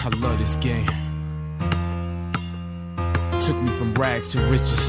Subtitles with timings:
[0.00, 0.86] I love this game.
[3.44, 4.82] Took me from rags to riches.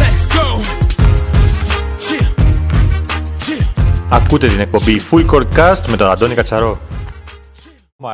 [0.00, 0.46] Let's go!
[2.04, 2.26] Cheer!
[3.44, 3.64] Cheer!
[4.10, 6.78] Ακούτε την εκπομπή Full Court Cast με τον Αντώνη Κατσαρό.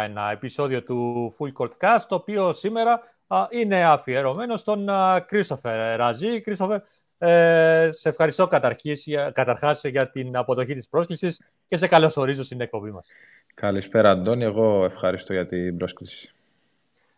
[0.05, 4.89] Ένα επεισόδιο του Full Court Cast, το οποίο σήμερα α, είναι αφιερωμένο στον
[5.27, 6.41] Κρίστοφερ Ραζί.
[6.41, 6.81] Κρίστοφερ,
[7.27, 12.61] ε, σε ευχαριστώ καταρχής, για- καταρχάς για την αποδοχή της πρόσκλησης και σε καλωσορίζω στην
[12.61, 13.07] εκπομπή μας.
[13.55, 14.45] Καλησπέρα, Αντώνη.
[14.45, 16.31] Εγώ ευχαριστώ για την πρόσκληση.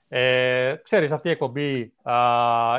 [0.09, 2.15] Ε, ξέρεις, αυτή η εκπομπή α,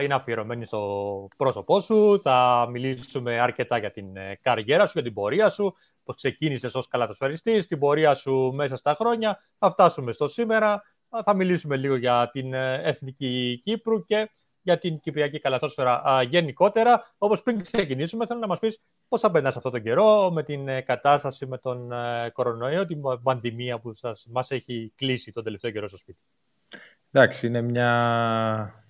[0.01, 2.19] είναι αφιερωμένη στο πρόσωπό σου.
[2.23, 6.87] Θα μιλήσουμε αρκετά για την ε, καριέρα σου, για την πορεία σου, πώς ξεκίνησες ως
[6.87, 9.39] καλατοσφαιριστής, την πορεία σου μέσα στα χρόνια.
[9.59, 10.71] Θα φτάσουμε στο σήμερα.
[11.09, 14.29] Α, Θα μιλήσουμε λίγο για την ε, Εθνική Κύπρου και
[14.65, 17.13] για την Κυπριακή Καλατόσφαιρα α, γενικότερα.
[17.17, 20.67] Όπως πριν ξεκινήσουμε, θέλω να μας πεις πώς θα περνάς αυτόν τον καιρό με την
[20.67, 25.71] ε, κατάσταση με τον ε, κορονοϊό, την πανδημία που σας, μας έχει κλείσει τον τελευταίο
[25.71, 26.19] καιρό στο σπίτι.
[27.11, 28.83] Εντάξει, είναι μια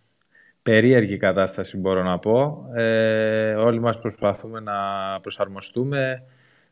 [0.62, 2.66] περίεργη κατάσταση, μπορώ να πω.
[2.74, 4.74] Ε, όλοι μας προσπαθούμε να
[5.22, 6.24] προσαρμοστούμε.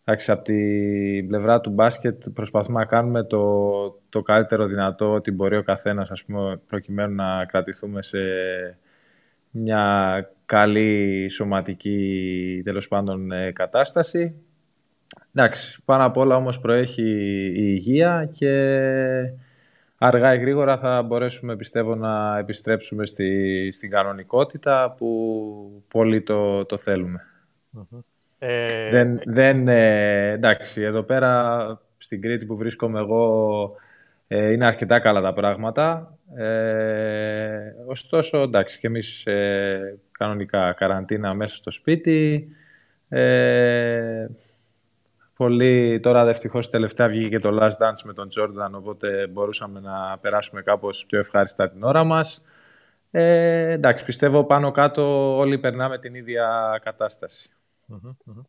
[0.03, 5.57] Εντάξει, από την πλευρά του μπάσκετ προσπαθούμε να κάνουμε το, το καλύτερο δυνατό ό,τι μπορεί
[5.57, 8.17] ο καθένας, ας πούμε, προκειμένου να κρατηθούμε σε
[9.55, 14.33] μια καλή σωματική, τέλος πάντων, ε, κατάσταση.
[15.33, 17.01] Εντάξει, πάνω απ' όλα όμως προέχει
[17.47, 18.51] η υγεία και
[19.97, 26.77] αργά ή γρήγορα θα μπορέσουμε, πιστεύω, να επιστρέψουμε στη, στην κανονικότητα που πολύ το, το
[26.77, 27.25] θέλουμε.
[28.39, 33.75] Ε, Δεν, δεν, ε, εντάξει, εδώ πέρα στην Κρήτη που βρίσκομαι εγώ
[34.27, 36.17] ε, είναι αρκετά καλά τα πράγματα.
[36.35, 42.47] Ε, ωστόσο, εντάξει, και εμείς ε, κανονικά καραντίνα μέσα στο σπίτι.
[43.09, 44.27] Ε,
[45.35, 50.17] πολύ, τώρα ευτυχώς τελευταία βγήκε και το Last Dance με τον Jordan, οπότε μπορούσαμε να
[50.21, 52.43] περάσουμε κάπως πιο ευχάριστα την ώρα μας.
[53.11, 57.49] Ε, εντάξει, πιστεύω πάνω κάτω όλοι περνάμε την ίδια κατάσταση.
[57.85, 58.41] μμμ, μμμ.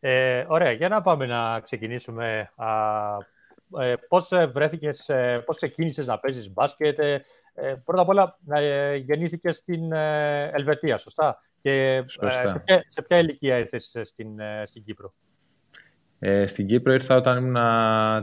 [0.00, 2.50] Ε, ωραία, για να πάμε να ξεκινήσουμε.
[2.56, 2.68] Α,
[3.80, 7.00] ε, πώς ε, βρέθηκες, ε, πώς ξεκίνησες να παίζεις μπάσκετ.
[7.54, 12.46] Ε, ε, πρώτα απ' όλα, ε, γεννήθηκες στην ε, Ελβετία, σωστά; Και ε, Σωστά.
[12.46, 15.12] σε, ποια, σε ποια ηλικία ήρθες ε, στην, ε, στην Κύπρο;
[16.18, 17.56] Ε, στην Κύπρο ήρθα όταν ήμουν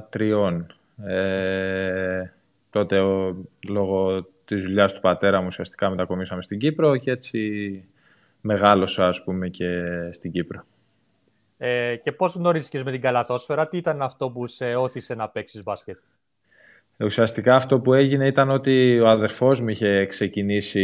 [0.09, 0.73] τριών.
[1.05, 2.33] Ε,
[2.69, 3.35] τότε ο,
[3.67, 7.83] λόγω της δουλειάς του πατέρα μου ουσιαστικά μετακομίσαμε στην Κύπρο και έτσι
[8.41, 10.63] μεγάλωσα ας πούμε και στην Κύπρο.
[11.57, 15.63] Ε, και πώς γνωρίστηκες με την καλαθόσφαιρα, τι ήταν αυτό που σε όθησε να παίξεις
[15.63, 15.97] μπάσκετ;
[17.01, 20.83] Ε, Ουσιαστικά αυτό που έγινε ήταν ότι ο αδερφός μου είχε ξεκινήσει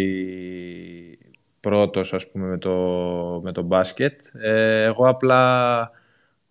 [1.60, 2.72] πρώτος ας πούμε με το,
[3.44, 4.22] με το μπάσκετ.
[4.34, 5.92] Ε, εγώ απλά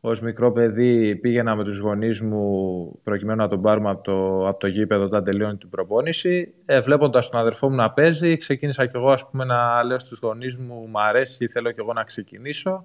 [0.01, 4.59] ως μικρό παιδί πήγαινα με τους γονείς μου προκειμένου να τον πάρουμε από το, από
[4.59, 6.55] το γήπεδο όταν τελειώνει την προπόνηση.
[6.67, 10.19] Ε, βλέποντας τον αδερφό μου να παίζει, ξεκίνησα κι εγώ ας πούμε, να λέω στους
[10.19, 12.85] γονείς μου «Μ' αρέσει, θέλω κι εγώ να ξεκινήσω».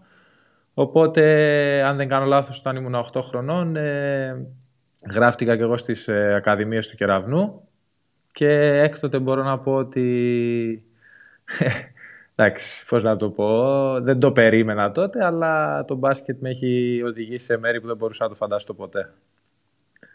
[0.73, 1.23] Οπότε,
[1.83, 4.45] αν δεν κάνω λάθος, όταν ήμουν 8 χρονών, ε,
[5.01, 7.67] γράφτηκα κι εγώ στις ε, Ακαδημίες του Κεραυνού
[8.31, 10.83] και έκτοτε μπορώ να πω ότι...
[12.35, 17.45] Εντάξει, πώς να το πω, δεν το περίμενα τότε, αλλά το μπάσκετ με έχει οδηγήσει
[17.45, 19.13] σε μέρη που δεν μπορούσα να το φανταστώ ποτέ.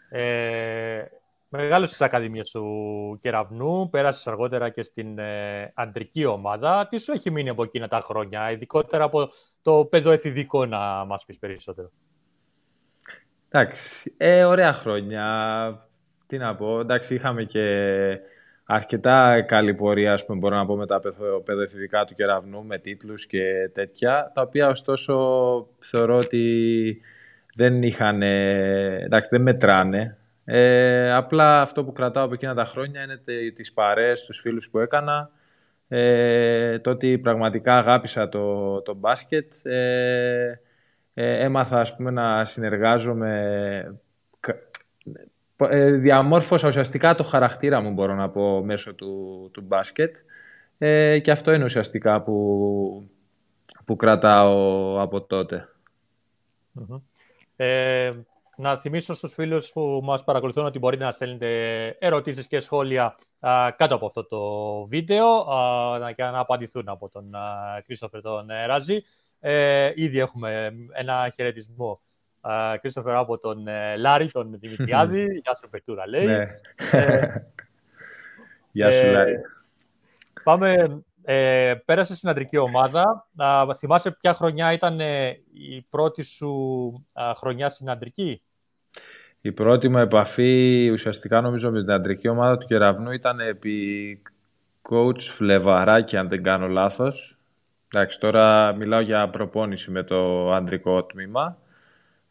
[0.09, 1.03] Ε,
[1.49, 6.87] μεγάλωσες στις Ακαδημίες του Κεραυνού, πέρασες αργότερα και στην ε, αντρική ομάδα.
[6.89, 9.29] Τι σου έχει μείνει από εκείνα τα χρόνια, ειδικότερα από
[9.61, 11.91] το παιδοεφηβικό να μας πεις περισσότερο;
[13.51, 15.23] Εντάξει, ε, ωραία χρόνια.
[16.27, 17.65] Τι να πω, εντάξει, είχαμε και
[18.65, 22.77] αρκετά καλή πορεία, ας πούμε, μπορώ να πω, με τα παιδο- παιδοεφηβικά του Κεραυνού, με
[22.77, 25.13] τίτλους και τέτοια, τα οποία ωστόσο
[25.79, 27.01] θεωρώ ότι
[27.55, 30.17] δεν είχαν, ε, εντάξει, δεν μετράνε.
[30.45, 34.69] Ε, απλά αυτό που κρατάω από εκείνα τα χρόνια είναι τε- τις παρέες, τους φίλους
[34.69, 35.29] που έκανα,
[35.87, 39.53] ε, το ότι πραγματικά αγάπησα το, το μπάσκετ.
[39.65, 40.59] Ε,
[41.17, 43.99] ε, έμαθα, ας πούμε, να συνεργάζομαι.
[44.39, 44.57] κα-
[45.57, 50.15] ε, διαμόρφωσα ουσιαστικά το χαρακτήρα μου, μπορώ να πω, μέσω του, του μπάσκετ.
[50.77, 53.09] Ε, και αυτό είναι ουσιαστικά που,
[53.85, 55.69] που κρατάω από τότε.
[56.71, 56.97] Μμμ.
[57.55, 58.13] Ε,
[58.57, 61.49] να θυμίσω στους φίλους που μας παρακολουθούν ότι μπορείτε να στέλνετε
[61.99, 64.39] ερωτήσεις και σχόλια α, κάτω από αυτό το
[64.85, 67.31] βίντεο α, να- και να απαντηθούν από τον
[67.85, 69.03] Κρίστοφερ τον ε, Ράζη.
[69.39, 72.01] Ε, ήδη έχουμε ένα χαιρετισμό.
[72.81, 75.23] Κρίστοφερ από τον ε, Λάρη, τον Δημητριάδη.
[75.43, 76.25] Γεια σου, Πετούρα, λέει.
[76.25, 76.47] Ναι.
[76.91, 77.27] Ε,
[78.71, 79.35] Γεια σου, ε, Λάρη.
[80.43, 83.27] Πάμε, ε, πέρασε στην αντρική ομάδα.
[83.35, 86.51] Α, θυμάσαι ποια χρονιά ήταν ε, η πρώτη σου
[87.13, 88.41] α, χρονιά στην αντρική;
[89.41, 94.21] Η πρώτη μου επαφή ουσιαστικά νομίζω με την αντρική ομάδα του Κεραυνού ήταν επί
[94.89, 97.37] coach Φλεβαράκη, αν δεν κάνω λάθος.
[97.97, 101.57] Εντάξει, τώρα μιλάω για προπόνηση με το αντρικό τμήμα.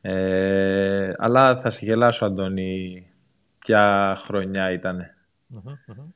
[0.00, 3.06] Ε, αλλά θα σε γελάσω, Αντώνη,
[3.58, 5.00] ποια χρονιά ήταν.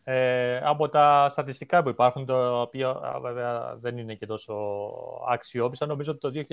[0.04, 4.54] Ε, από τα στατιστικά που υπάρχουν, τα οποία βέβαια δεν είναι και τόσο
[5.28, 6.44] αξιόπιστα, νομίζω ότι το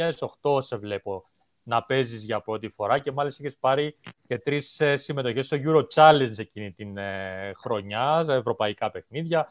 [0.57, 1.25] 2008 σε βλέπω
[1.65, 3.95] να παίζεις για πρώτη φορά και μάλιστα είχες πάρει
[4.27, 9.47] και τρεις ε, συμμετοχές στο Euro Challenge εκείνη την ε, χρονιά, στα ευρωπαϊκά παιχνίδια.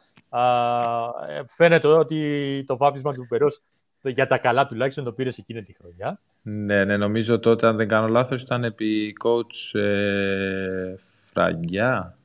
[1.29, 3.63] Ε, φαίνεται ότι το βάπτισμα του Περός
[4.03, 6.21] για τα καλά τουλάχιστον το πήρες εκείνη τη χρονιά.
[6.43, 10.95] Ναι, ναι, νομίζω τότε, αν δεν κάνω λάθος, ήταν επί coach ε,
[11.25, 12.19] φραγκια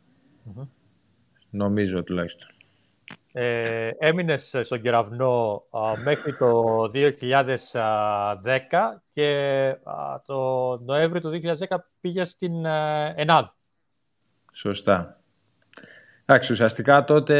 [1.49, 2.47] Νομίζω τουλάχιστον.
[3.31, 5.63] Ε, έμεινες στον Κεραυνό
[6.03, 7.11] μέχρι το 2010
[9.13, 9.75] και
[10.25, 11.39] το Νοέμβριο του
[11.69, 13.45] 2010 πήγες στην ε, ΕΝΑΔ.
[14.53, 15.21] Σωστά.
[16.25, 17.35] Εντάξει, ουσιαστικά τότε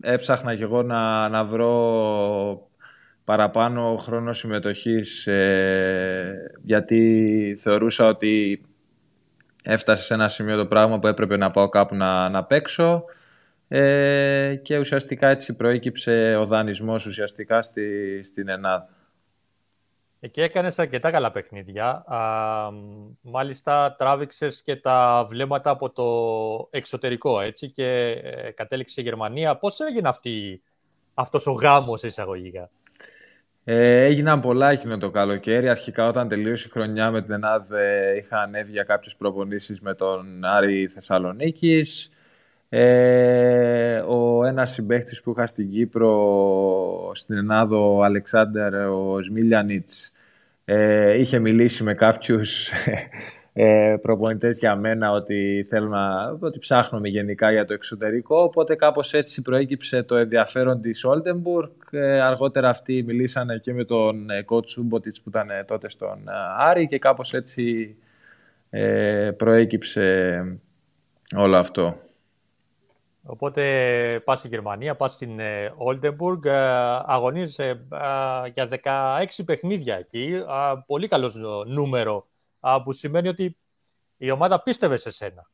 [0.00, 2.70] έψαχνα και εγώ να, να βρω
[3.24, 8.64] παραπάνω χρόνο συμμετοχής ε, γιατί θεωρούσα ότι
[9.62, 13.04] έφτασε σε ένα σημείο το πράγμα που έπρεπε να πάω κάπου να, να παίξω
[13.72, 18.88] ε, και ουσιαστικά έτσι προέκυψε ο δανεισμός ουσιαστικά στη, στην Ελλάδα.
[20.20, 21.88] Εκεί έκανες αρκετά καλά παιχνίδια.
[22.06, 22.70] Α,
[23.20, 26.06] μάλιστα τράβηξες και τα βλέμματα από το
[26.70, 27.84] εξωτερικό έτσι, και
[28.22, 29.56] ε, κατέληξε η Γερμανία.
[29.56, 30.62] Πώς έγινε αυτή,
[31.14, 32.70] αυτός ο γάμος εισαγωγικά;
[33.64, 35.68] Ε, έγιναν πολλά εκείνο το καλοκαίρι.
[35.68, 39.94] Αρχικά όταν τελείωσε η χρονιά με την ΕΝΑΔ ε, είχα ανέβει για κάποιες προπονήσεις με
[39.94, 42.10] τον Άρη Θεσσαλονίκης.
[42.72, 50.12] Ε, ο ένας συμπαίχτης που είχα στην Κύπρο, στην ΕΝΑΔ, ο Αλεξάνδερ, ο Σμίλιανιτς,
[50.64, 52.70] ε, είχε μιλήσει με κάποιους
[53.52, 59.14] ε, προπονητές για μένα ότι, θέλω να, ότι ψάχνουμε γενικά για το εξωτερικό, οπότε κάπως
[59.14, 61.70] έτσι προέκυψε το ενδιαφέρον της Oldenburg.
[61.90, 66.28] Ε, αργότερα αυτοί μιλήσανε και με τον ε, coach Σούμποτιτς που ήταν ε, τότε στον
[66.28, 67.96] ε, Άρη και κάπως έτσι
[68.70, 70.44] ε, προέκυψε
[71.36, 72.09] όλο αυτό.
[73.22, 75.40] Οπότε πας στη Γερμανία, πας στην
[75.86, 76.48] Oldenburg,
[77.06, 77.86] αγωνίζεσαι
[78.54, 80.42] για 16 παιχνίδια εκεί,
[80.86, 81.34] πολύ καλός
[81.66, 82.26] νούμερο
[82.84, 83.56] που σημαίνει ότι
[84.16, 85.50] η ομάδα πίστευε σε σένα.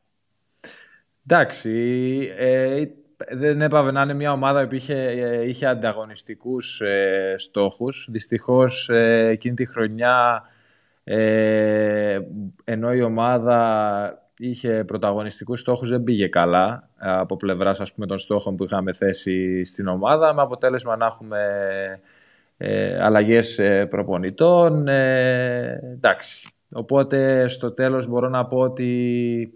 [1.27, 1.71] Εντάξει,
[2.37, 2.85] ε,
[3.31, 8.09] δεν έπαβε να είναι μια ομάδα που είχε, ε, είχε ανταγωνιστικούς ε, στόχους.
[8.11, 10.43] Δυστυχώς ε, εκείνη τη χρονιά,
[11.05, 12.21] ε,
[12.65, 18.57] ενώ η ομάδα είχε πρωταγωνιστικούς στόχους, δεν πήγε καλά από πλευράς ας πούμε, των στόχων
[18.57, 21.41] που είχαμε θέσει στην ομάδα, με αποτέλεσμα να έχουμε
[22.57, 24.89] ε, αλλαγές προπονητών.
[24.89, 29.55] εντάξει, Οπότε στο τέλος μπορώ να πω ότι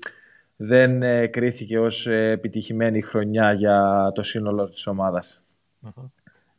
[0.57, 5.43] δεν ε, κρίθηκε ως ε, επιτυχημένη χρονιά για το σύνολο της ομαδας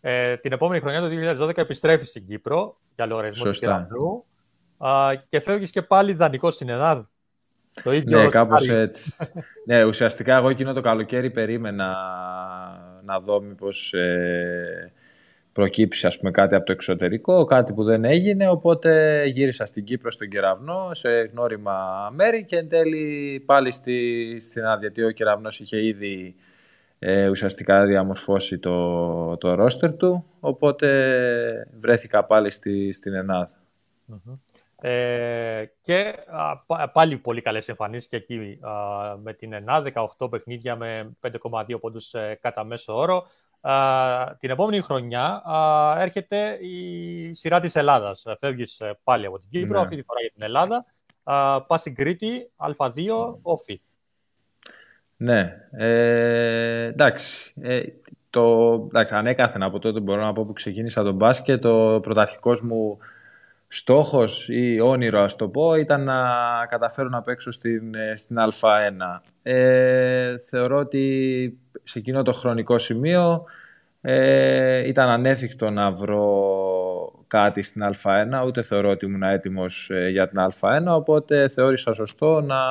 [0.02, 1.08] Ε, την επόμενη χρονιά, το
[1.48, 4.26] 2012, επιστρέφεις στην Κύπρο για λογαριασμό του Κεραυνού
[5.30, 7.10] και φεύγεις και πάλι δανεικό στην Ελλάδα.
[7.84, 9.32] Το ίδιο ναι, κάπως έτσι.
[9.66, 11.96] ναι, ουσιαστικά εγώ εκείνο το καλοκαίρι περίμενα
[13.06, 14.92] να δω μήπως ε,
[15.54, 20.12] προκύψει ας πούμε, κάτι από το εξωτερικό, κάτι που δεν έγινε, οπότε γύρισα στην Κύπρο
[20.12, 25.60] στον Κεραυνό, σε γνώριμα μέρη και εν τέλει πάλι στη, στην άδεια, γιατί ο Κεραυνός
[25.60, 26.36] είχε ήδη
[27.00, 30.88] ε, ουσιαστικά διαμορφώσει το, το ρόστερ του, οπότε
[31.80, 33.52] βρέθηκα πάλι στη, στην ελλαδα
[34.84, 36.16] Ε, και
[36.94, 38.60] πάλι πολύ καλές εμφανίσεις και εκεί
[39.22, 39.84] με την ΕΝΑ,
[40.18, 43.26] 18 παιχνίδια με 5,2 πόντους ε, κατά μέσο όρο
[44.40, 45.44] την επόμενη χρονιά
[45.98, 48.24] έρχεται η σειρά της Ελλάδας.
[48.40, 49.84] Φεύγεις ε, πάλι από την Κύπρο, ναι.
[49.84, 50.86] αυτή τη φορά για την Ελλάδα.
[51.68, 53.82] Πας στην Κρήτη, Α2, όφη.
[55.18, 57.54] Ναι, ε, εντάξει.
[57.62, 57.82] Ε,
[58.30, 62.98] το, εντάξει, ανέκαθεν από τότε μπορώ να πω που ξεκίνησα τον μπάσκετ, το πρωταρχικός μου
[63.74, 66.24] στόχος ή όνειρο ας το πω ήταν να
[66.70, 69.22] καταφέρω να παίξω στην, ε, στην Α1.
[69.44, 73.44] Ε, θεωρώ ότι σε εκείνο το χρονικό σημείο
[74.02, 76.26] ε, ήταν ανέφικτο να βρω
[77.28, 82.42] κάτι στην Α1, ούτε θεωρώ ότι ήμουν έτοιμος ε, για την Α1, οπότε θεώρησα σωστό
[82.42, 82.62] να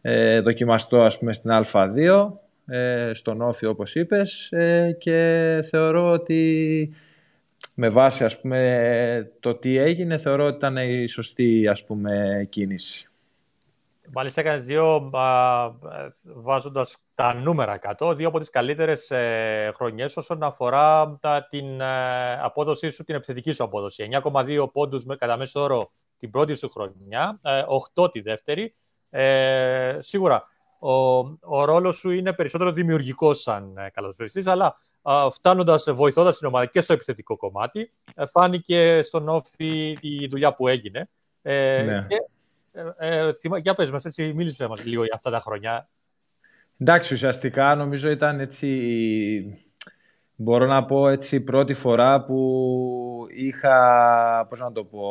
[0.00, 2.32] ε, δοκιμαστώ ας πούμε στην Α2,
[2.66, 4.52] ε, στον Όφη όπως είπες
[4.98, 6.94] και θεωρώ ότι
[7.78, 13.08] με βάση ας πούμε, το τι έγινε θεωρώ ότι ήταν η σωστή ας πούμε, κίνηση.
[14.12, 15.10] Μάλιστα έκανες δύο
[16.22, 22.32] βάζοντας τα νούμερα κάτω, δύο από τις καλύτερες ε, χρονιές όσον αφορά τα, την ε,
[22.42, 24.08] απόδοσή σου, την επιθετική σου απόδοση.
[24.22, 27.40] 9,2 πόντους κατά μέσο όρο την πρώτη σου χρονιά,
[27.94, 28.74] 8 τη δεύτερη.
[29.10, 30.44] Ε, σίγουρα,
[30.78, 30.92] ο,
[31.40, 34.76] ο ρόλος σου είναι περισσότερο δημιουργικός σαν καλοσβεριστής, αλλά
[35.32, 37.92] φτάνοντας, βοηθώντας την ομάδα και στο επιθετικό κομμάτι,
[38.30, 41.08] φάνηκε στον όφη η δουλειά που έγινε.
[41.42, 42.06] Ναι.
[42.08, 42.16] Και,
[42.96, 43.32] ε,
[43.62, 45.88] για πες μας, έτσι, μίλησε μας λίγο για αυτά τα χρόνια.
[46.78, 48.68] Εντάξει, ουσιαστικά νομίζω ήταν έτσι
[50.38, 55.06] Μπορώ να πω έτσι πρώτη φορά που είχα, πώς να το πω,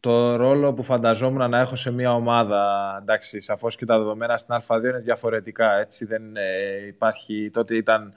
[0.00, 2.96] το ρόλο που φανταζόμουν να έχω σε μια ομάδα.
[3.00, 5.72] Εντάξει, σαφώς και τα δεδομένα στην Α2 είναι διαφορετικά.
[5.72, 8.14] Έτσι δεν ε, υπάρχει, τότε ήταν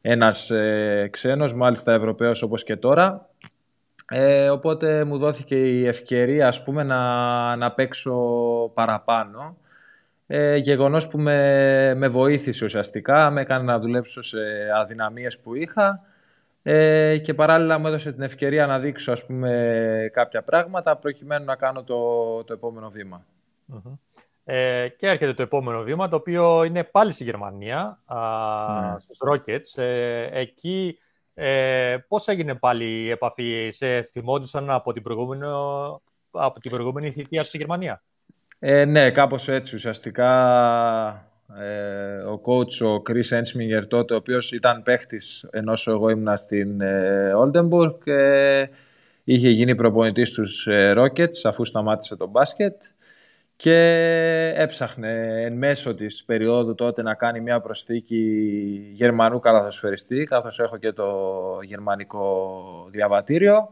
[0.00, 3.28] ένας ε, ξένος, μάλιστα Ευρωπαίος όπως και τώρα.
[4.12, 8.14] Ε, οπότε μου δόθηκε η ευκαιρία ας πούμε, να, να παίξω
[8.74, 9.56] παραπάνω.
[10.26, 14.38] Ε, γεγονός που με, με βοήθησε ουσιαστικά, με έκανε να δουλέψω σε
[14.74, 16.00] αδυναμίες που είχα
[16.62, 21.56] ε, και παράλληλα μου έδωσε την ευκαιρία να δείξω ας πούμε, κάποια πράγματα προκειμένου να
[21.56, 22.92] κάνω το, το επόμενο
[24.52, 28.96] Ε, και έρχεται το επόμενο βήμα, το οποίο είναι πάλι στη Γερμανία, α, mm.
[28.98, 29.82] στους Rockets.
[29.82, 30.98] Ε, εκεί
[31.34, 35.42] ε, πώς έγινε πάλι η επαφή, σε θυμόντουσαν από την προηγούμενη,
[36.30, 38.02] από την προηγούμενη θητεία στη Γερμανία;
[38.58, 39.74] Ε, ναι, κάπως έτσι.
[39.74, 40.30] Ουσιαστικά
[41.58, 46.80] ε, ο coach, ο Chris Ensminger τότε, ο οποίος ήταν παίχτης ενώ εγώ ήμουν στην
[46.80, 48.64] ε, Oldenburg, ε,
[49.24, 52.82] είχε γίνει προπονητής στους ε, Rockets αφού σταμάτησε το μπάσκετ
[53.60, 58.16] και έψαχνε εν μέσω της περίοδου τότε να κάνει μια προσθήκη
[58.92, 61.08] Γερμανού καλαθοσφαιριστή, καθώς έχω και το
[61.62, 63.68] γερμανικό διαβατήριο.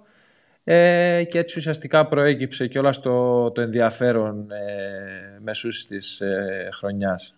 [0.65, 7.37] Ε, και έτσι ουσιαστικά προέκυψε και όλα το, το ενδιαφέρον ε, μεσούς της ε, χρονιάς.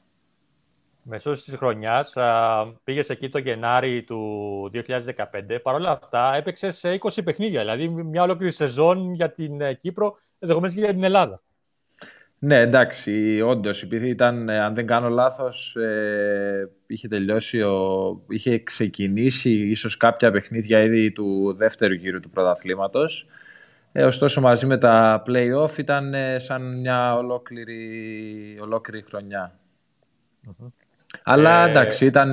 [1.02, 5.58] Μεσούς της χρονιάς, α, πήγες εκεί το Γενάρη του 2015.
[5.62, 10.18] Παρ' όλα αυτά έπαιξες σε 20 παιχνίδια, δηλαδή μια ολόκληρη σεζόν για την ε, Κύπρο,
[10.38, 11.42] ενδεχομένως και για την Ελλάδα.
[12.42, 13.82] Ναι, εντάξει, όντως.
[13.82, 20.30] Επειδή ήταν, ε, αν δεν κάνω λάθος, ε, είχε τελειώσει, ο, είχε ξεκινήσει ίσως κάποια
[20.30, 23.26] παιχνίδια ήδη του δεύτερου γύρου του πρωταθλήματος.
[23.92, 29.04] Ε, ωστόσο, μαζί με τα play-off ήταν ε, σαν μια ολόκληρη, ολόκληρη
[31.22, 32.32] Αλλά εντάξει, ήταν,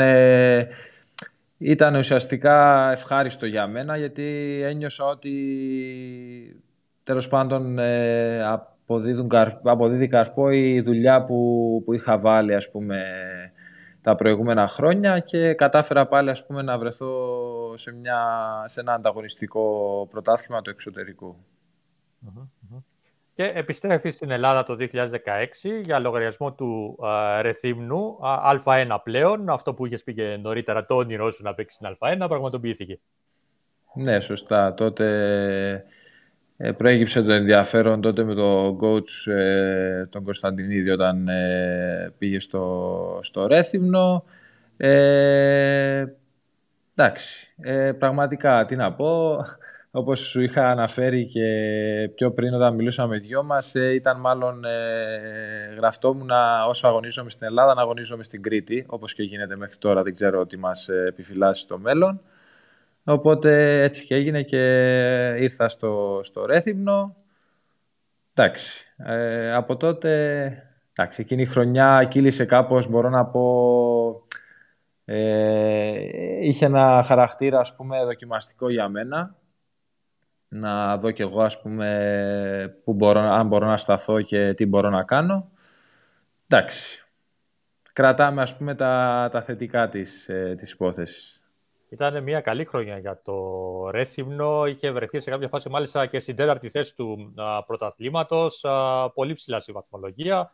[1.57, 6.61] ήταν ουσιαστικά ευχάριστο για μένα γιατί ένιωσα ότι
[7.03, 7.77] τέλος πάντων
[8.87, 9.29] αποδίδουν,
[9.63, 13.03] αποδίδει καρπό η δουλειά που, που είχα βάλει ας πούμε,
[14.01, 18.19] τα προηγούμενα χρόνια και κατάφερα πάλι ας πούμε, να βρεθώ σε, μια,
[18.65, 21.35] σε ένα ανταγωνιστικό πρωτάθλημα του εξωτερικού.
[23.33, 24.87] Και επιστρέφεις στην Ελλάδα το 2016
[25.83, 28.17] για λογαριασμό του uh, Ρεθύμνου,
[28.65, 32.27] Α1 πλέον, αυτό που είχες πει και νωρίτερα, το όνειρό σου να παίξεις στην Α1,
[32.27, 32.99] πραγματοποιήθηκε.
[33.93, 34.73] Ναι, σωστά.
[34.73, 35.85] Τότε
[36.57, 43.19] ε, προέκυψε το ενδιαφέρον τότε με τον coach ε, τον Κωνσταντινίδη όταν ε, πήγε στο,
[43.23, 44.23] στο Ρέθυμνο.
[44.77, 46.05] Ε,
[46.95, 49.41] εντάξει, ε, πραγματικά τι να πω,
[49.91, 51.45] όπως σου είχα αναφέρει και
[52.15, 56.29] πιο πριν όταν μιλούσαμε δυο μας, ήταν μάλλον ε, γραφτόμουν
[56.67, 60.45] όσο αγωνίζομαι στην Ελλάδα να αγωνίζομαι στην Κρήτη, όπως και γίνεται μέχρι τώρα, δεν ξέρω
[60.45, 62.21] τι μας επιφυλάσσει στο μέλλον.
[63.09, 64.57] Οπότε έτσι και έγινε και
[65.39, 67.15] ήρθα στο, στο Ρέθυμνο.
[68.33, 70.11] Εντάξει, ε, από τότε,
[70.93, 74.27] εντάξει, εκείνη η χρονιά κύλησε κάπως, μπορώ να πω,
[75.05, 75.99] ε,
[76.41, 79.35] είχε ένα χαρακτήρα, ας πούμε, δοκιμαστικό για μένα.
[80.47, 84.89] Να δω κι εγώ, ας πούμε, που μπορώ, αν μπορώ να σταθώ και τι μπορώ
[84.89, 85.49] να κάνω.
[86.47, 87.05] Εντάξει,
[87.93, 91.36] κρατάμε, ας πούμε, τα, τα θετικά της, ε, της υπόθεσης.
[91.89, 94.65] Ήταν μια καλή χρονιά για το Ρέθυμνο.
[94.65, 97.33] Είχε βρεθεί σε κάποια φάση μάλιστα και στην τέταρτη θέση του
[97.67, 98.65] πρωταθλήματος.
[99.13, 100.51] Πολύ ψηλά στη βαθμολογία.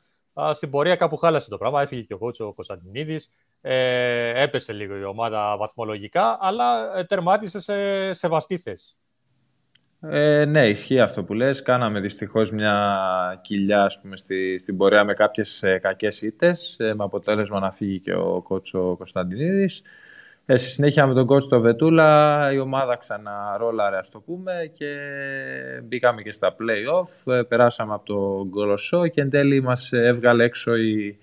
[0.53, 1.81] Στην πορεία κάπου χάλασε το πράγμα.
[1.81, 3.29] Έφυγε και ο Κότσο ο Κωνσταντινίδης.
[3.61, 8.95] Ε, έπεσε λίγο η ομάδα βαθμολογικά, αλλά ε, τερμάτισε σε σεβαστή θέση.
[10.01, 11.61] Ε, ναι, ισχύει αυτό που λες.
[11.61, 17.03] Κάναμε δυστυχώς μια κοιλιά πούμε, στη, στην πορεία με κάποιες ε, κακές ήττες, ε, με
[17.03, 19.81] αποτέλεσμα να φύγει και ο Κότσο Κωνσταντινίδης.
[20.45, 24.95] Ε, στη συνέχεια με τον coach το Βετούλα η ομάδα ξαναρόλαρε ας το πούμε και
[25.83, 30.75] μπήκαμε και στα play-off, ε, περάσαμε από το Γκολοσσό και εν τέλει μας έβγαλε έξω
[30.75, 31.17] η,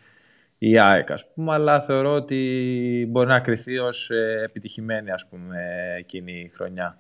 [0.59, 5.59] η ΑΕΚ ας πούμε, αλλά θεωρώ ότι μπορεί να κριθεί ως ε, επιτυχημένη ας πούμε
[5.99, 6.99] εκείνη η χρονια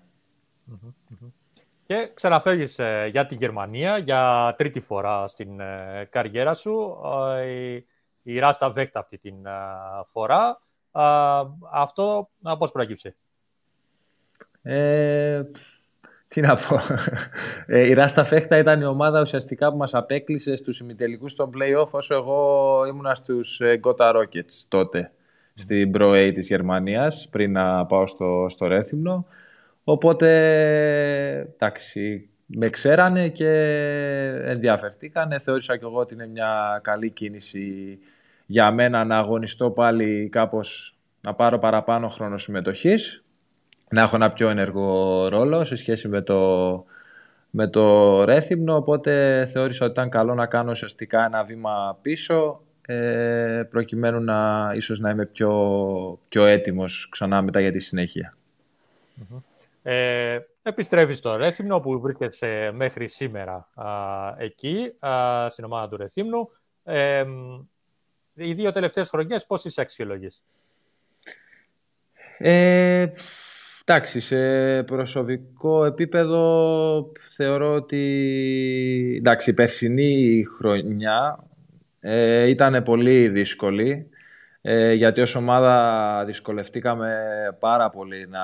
[1.87, 5.49] Και ξαναφεύγεις ε, για τη Γερμανία για τρίτη φορά στην
[6.11, 6.97] καριέρα σου.
[7.47, 7.85] η,
[8.23, 9.35] η Ράστα Βέκτα αυτή την
[10.12, 10.61] φορά
[11.73, 13.16] αυτό πώς προέκυψε;
[14.62, 15.42] Ε,
[16.28, 16.76] Τι να πω.
[17.66, 21.90] Ε, η Ράστα Φέχτα ήταν η ομάδα ουσιαστικά που μας απέκλεισε στους ημιτελικούς των play-off
[21.90, 25.12] όσο εγώ ήμουνα στους ε, Gotha Rockets τότε
[25.54, 29.26] στην Pro A της Γερμανίας πριν να πάω στο, στο Ρέθυμνο.
[29.85, 30.28] Οπότε,
[31.54, 33.50] εντάξει, με ξέρανε και
[34.44, 35.38] ενδιαφερθήκανε.
[35.38, 37.99] Θεώρησα και εγώ ότι είναι μια καλή κίνηση
[38.50, 43.25] για μένα να αγωνιστώ πάλι κάπως να πάρω παραπάνω χρόνο συμμετοχής
[43.88, 46.85] να έχω ένα πιο ενεργό ρόλο σε σχέση με το,
[47.50, 53.62] με το Ρέθυμνο, οπότε θεώρησα ότι ήταν καλό να κάνω ουσιαστικά ένα βήμα πίσω ε,
[53.71, 55.52] προκειμένου να ίσως να είμαι πιο,
[56.28, 58.37] πιο έτοιμος ξανά μετά για τη συνεχεια
[59.83, 63.69] Ε, επιστρέφεις στο Ρέθυμνο που βρίσκεσαι μέχρι σήμερα
[64.38, 66.50] εκεί, α, στην ομάδα του Ρέθυμνου.
[66.85, 67.25] Ε,
[68.40, 70.42] οι δύο τελευταίες χρονιές πώς είσαι αξιολογείς;
[72.38, 73.06] Ε,
[73.85, 81.44] Εντάξει, σε προσωπικό επίπεδο θεωρώ ότι εντάξει, η περσινή χρονιά
[82.00, 84.09] ε, ήταν πολύ δύσκολη
[84.62, 87.16] ε, γιατί ως ομάδα δυσκολευτήκαμε
[87.59, 88.40] πάρα πολύ να,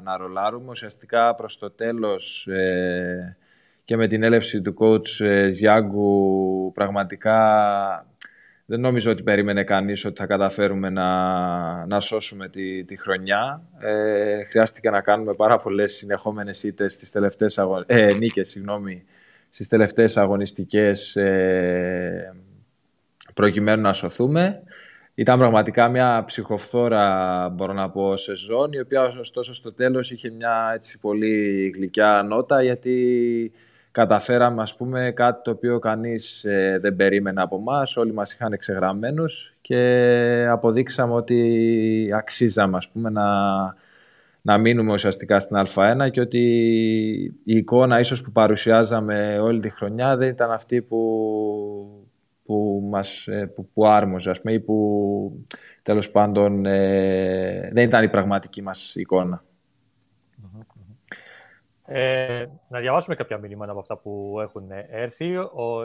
[0.00, 0.70] να ρολάρουμε.
[0.70, 3.36] Ουσιαστικά προς το τέλος ε,
[3.84, 8.06] και με την έλευση του coach ε, Ζιάγκου πραγματικά
[8.70, 13.62] δεν νομίζω ότι περίμενε κανείς ότι θα καταφέρουμε να, να σώσουμε τη, τη χρονιά.
[13.78, 17.84] Ε, χρειάστηκε να κάνουμε πάρα πολλές συνεχόμενες ήττες στις τελευταίες αγω...
[17.86, 19.04] ε, νίκες συγγνώμη,
[19.50, 22.34] στις τελευταίες αγωνιστικές ε,
[23.34, 24.62] προκειμένου να σωθούμε.
[25.14, 30.72] Ήταν πραγματικά μια ψυχοφθόρα, μπορώ να πω, σεζόν, η οποία ωστόσο στο τέλος είχε μια
[30.74, 33.52] έτσι, πολύ γλυκιά νότα, γιατί
[33.98, 38.52] καταφέραμε ας πούμε κάτι το οποίο κανείς ε, δεν περίμενε από εμά, όλοι μας είχαν
[38.52, 43.24] εξεγραμμένους και αποδείξαμε ότι αξίζαμε ας πούμε να,
[44.42, 46.42] να μείνουμε ουσιαστικά στην Α1 και ότι
[47.44, 50.98] η εικόνα ίσως που παρουσιάζαμε όλη τη χρονιά δεν ήταν αυτή που,
[52.44, 55.46] που, μας, ε, που, που άρμοζε ας πούμε, ή που
[55.82, 59.42] τέλος πάντων ε, δεν ήταν η πραγματική μας εικόνα.
[61.90, 65.36] Ε, να διαβάσουμε κάποια μηνύματα από αυτά που έχουν έρθει.
[65.36, 65.84] Ο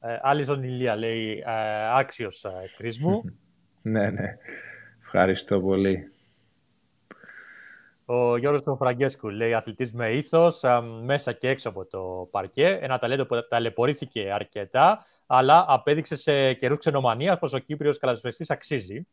[0.00, 3.22] ε, Άλιζον Ηλία λέει ε, άξιος ε, κρίσμου.
[3.82, 4.36] ναι, ναι.
[5.02, 6.12] Ευχαριστώ πολύ.
[8.04, 12.78] Ο Γιώργος τον Φραγκέσκου λέει αθλητής με ήθος, ε, μέσα και έξω από το παρκέ.
[12.80, 19.06] Ένα ταλέντο που ταλαιπωρήθηκε αρκετά, αλλά απέδειξε σε καιρούς ξενομανίας πως ο Κύπριος καλασβεστής αξίζει.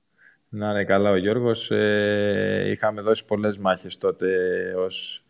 [0.50, 1.72] Να είναι καλά ο Γιώργος.
[1.72, 4.28] Ε, είχαμε δώσει πολλές μάχες τότε
[4.78, 5.25] ως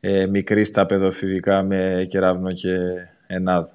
[0.00, 2.76] ε, μικρή στα παιδοφηβικά με κεραυνό και
[3.26, 3.70] ενάδα.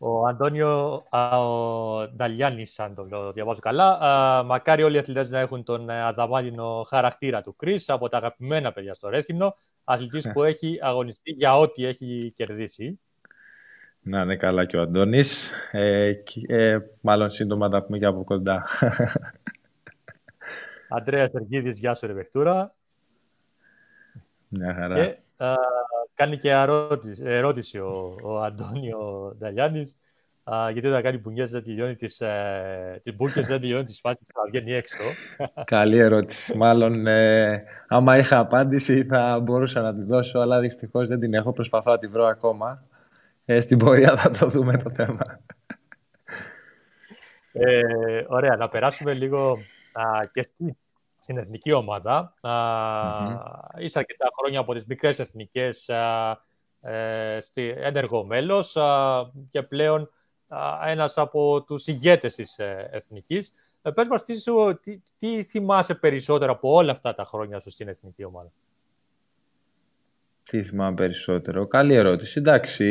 [0.00, 5.38] ο, ο Αντώνιο ο Νταλιάνης, αν το διαβάζω καλά, α, μακάρι όλοι οι αθλητές να
[5.38, 10.42] έχουν τον ε, αδαμάντινο χαρακτήρα του Κρίς από τα αγαπημένα παιδιά στο Ρέθινο, αθλητής που
[10.42, 13.00] έχει αγωνιστεί για ό,τι έχει κερδίσει.
[14.00, 15.50] Να είναι καλά και ο Αντώνης.
[15.72, 16.12] Ε,
[16.46, 18.66] ε, μάλλον σύντομα τα πούμε και από κοντά.
[20.88, 22.74] Αντρέα Σεργίδη, γεια σου, Ρεβεκτούρα.
[24.48, 24.94] Μια χαρά.
[24.94, 25.54] Και α,
[26.14, 29.82] κάνει και ερώτηση, ερώτηση ο, ο Αντώνιο Νταλιάνη.
[30.72, 34.32] γιατί όταν κάνει μπουνιές δεν τελειώνει τις, ε, τις μπουκες, δεν τελειώνει τις φάσεις που
[34.34, 35.02] θα βγαίνει έξω.
[35.64, 36.56] Καλή ερώτηση.
[36.56, 41.52] Μάλλον, ε, άμα είχα απάντηση θα μπορούσα να τη δώσω, αλλά δυστυχώς δεν την έχω.
[41.52, 42.84] Προσπαθώ να τη βρω ακόμα.
[43.44, 45.40] Ε, στην πορεία θα το δούμε το θέμα.
[47.52, 49.58] Ε, ωραία, να περάσουμε λίγο
[50.30, 50.48] και
[51.20, 52.34] στην εθνική ομάδα.
[52.40, 53.38] Mm-hmm.
[53.78, 55.88] Είσαι αρκετά χρόνια από τις μικρές εθνικές
[56.80, 58.76] ε, στη, ένεργο μέλος
[59.50, 60.10] και πλέον
[60.84, 63.54] ένας από τους ηγέτες της ε, εθνικής.
[63.82, 64.34] Ε, πες μας τι,
[64.82, 68.52] τι, τι θυμάσαι περισσότερο από όλα αυτά τα χρόνια σου στην εθνική ομάδα;
[70.44, 72.38] Τι θυμάμαι περισσότερο; Καλή ερώτηση.
[72.38, 72.84] Εντάξει,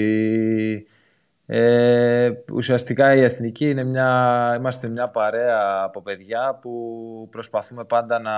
[1.46, 8.38] ε, ουσιαστικά η Εθνική είναι μια, είμαστε μια παρέα από παιδιά που προσπαθούμε πάντα να,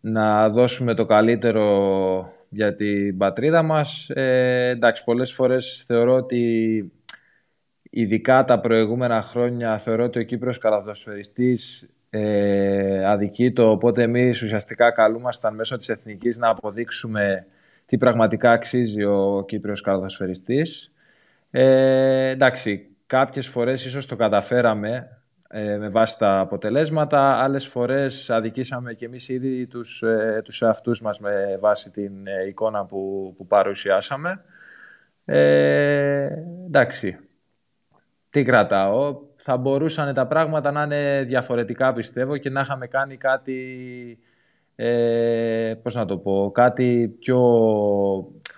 [0.00, 4.10] να δώσουμε το καλύτερο για την πατρίδα μας.
[4.10, 6.92] Ε, εντάξει, πολλές φορές θεωρώ ότι
[7.90, 14.90] ειδικά τα προηγούμενα χρόνια θεωρώ ότι ο Κύπρος καλαθοσφαιριστής ε, αδικεί το, οπότε εμείς ουσιαστικά
[14.90, 17.46] καλούμασταν μέσω της Εθνικής να αποδείξουμε
[17.86, 20.90] τι πραγματικά αξίζει ο Κύπριος καλαθοσφαιριστής.
[21.58, 25.08] Ε, εντάξει, κάποιες φορές ίσως το καταφέραμε
[25.48, 31.00] ε, με βάση τα αποτελέσματα, άλλες φορές αδικήσαμε και εμείς ήδη τους, ε, τους εαυτούς
[31.00, 34.44] μας με βάση την ε, εικόνα που, που παρουσιάσαμε.
[35.24, 36.28] Ε,
[36.66, 37.18] εντάξει,
[38.30, 44.18] τι κρατάω; Θα μπορούσαν τα πράγματα να είναι διαφορετικά πιστεύω και να είχαμε κάνει κάτι
[44.76, 47.40] ε, πώς να το πω, κάτι πιο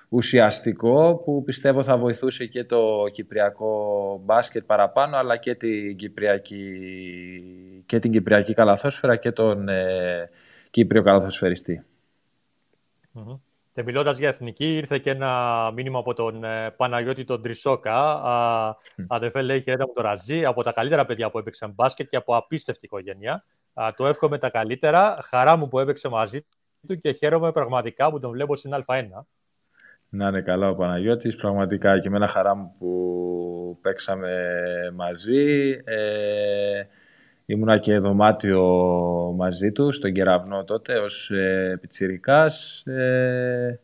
[0.09, 6.63] ουσιαστικό που πιστεύω θα βοηθούσε και το κυπριακό μπάσκετ παραπάνω αλλά και την κυπριακή,
[7.87, 10.31] και την κυπριακή καλαθόσφαιρα και τον ε,
[10.71, 11.85] Κύπριο καλαθοσφαιριστή.
[13.15, 13.39] Mm-hmm.
[13.73, 18.23] Και μιλώντας για εθνική, ήρθε και ένα μήνυμα από τον ε, Παναγιώτη τον Τρισόκα.
[18.23, 19.05] Mm.
[19.09, 22.37] Αδερφέ, λέει χαιρέτα από τον Ραζί, από τα καλύτερα παιδιά που έπαιξαν μπάσκετ και από
[22.37, 23.45] απίστευτη οικογένεια.
[23.75, 25.19] Α, το εύχομαι τα καλύτερα.
[25.23, 26.47] Χαρά μου που έπαιξε μαζί
[26.87, 29.05] του και χαίρομαι πραγματικά που τον βλέπω στην Α1.
[30.11, 34.31] Να είναι καλά ο Παναγιώτης, πραγματικά και με ένα χαρά μου που παίξαμε
[34.95, 35.71] μαζί.
[35.85, 36.83] Ε,
[37.47, 38.63] ήμουνα και δωμάτιο
[39.37, 42.87] μαζί του, στον Κεραυνό τότε, ως ε, πιτσιρικάς.
[42.87, 43.81] Ε,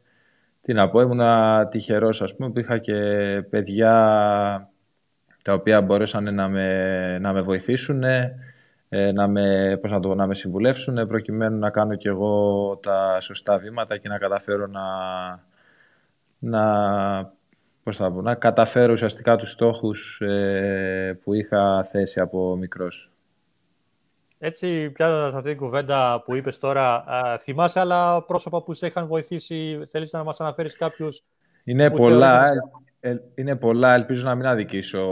[0.60, 2.94] τι να πω, ήμουνα τυχερός, ας πούμε, που είχα και
[3.50, 3.92] παιδιά
[5.42, 10.26] τα οποία μπορέσαν να με, να με βοηθήσουν, ε, να με, πώς να, το, να
[10.26, 14.82] με συμβουλεύσουν, προκειμένου να κάνω κι εγώ τα σωστά βήματα και να καταφέρω να,
[16.44, 17.32] να,
[17.82, 23.08] πώς θα πω, να καταφέρω ουσιαστικά τους στόχους ε, που είχα θέσει από μικρός.
[24.38, 29.06] Έτσι, πιάνοντα αυτή την κουβέντα που είπες τώρα, α, θυμάσαι άλλα πρόσωπα που σε είχαν
[29.06, 31.22] βοηθήσει, θέλεις να μας αναφέρεις κάποιους.
[31.64, 32.52] Είναι πολλά.
[33.00, 35.06] Ε, είναι πολλά, ελπίζω να μην αδικήσω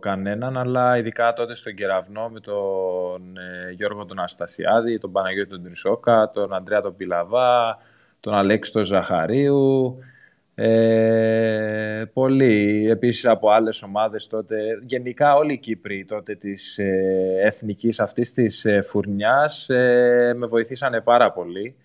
[0.00, 5.62] κανέναν, αλλά ειδικά τότε στον Κεραυνό με τον ε, Γιώργο τον Αστασιάδη, τον Παναγιώτη τον
[5.62, 7.78] Τρισόκα, τον Αντρέα τον Πιλαβά,
[8.20, 9.98] τον Αλέξη τον Ζαχαρίου,
[10.56, 18.00] ε, πολλοί επίσης από άλλες ομάδες τότε, γενικά όλοι οι Κύπροι τότε της ε, εθνικής
[18.00, 21.76] αυτής της ε, φουρνιάς ε, με βοηθήσανε πάρα πολύ.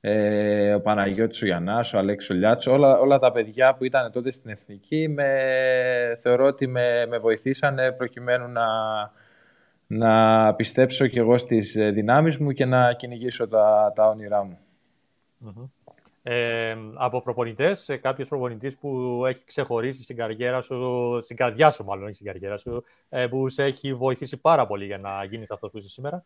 [0.00, 4.12] Ε, ο Παναγιώτης ο Γιαννάς, ο Αλέξης ο Λιάτσο, όλα, όλα τα παιδιά που ήταν
[4.12, 5.28] τότε στην εθνική με,
[6.20, 8.66] θεωρώ ότι με, με βοηθήσανε προκειμένου να,
[9.86, 14.58] να πιστέψω κι εγώ στις δυνάμεις μου και να κυνηγήσω τα, τα όνειρά μου
[16.30, 22.04] ε, από προπονητές, κάποιος προπονητής που έχει ξεχωρίσει στην καριέρα σου, στην καρδιά σου, μάλλον
[22.04, 25.70] όχι στην καριέρα σου, ε, που σε έχει βοηθήσει πάρα πολύ για να γίνεις αυτός
[25.70, 26.24] που είσαι σήμερα;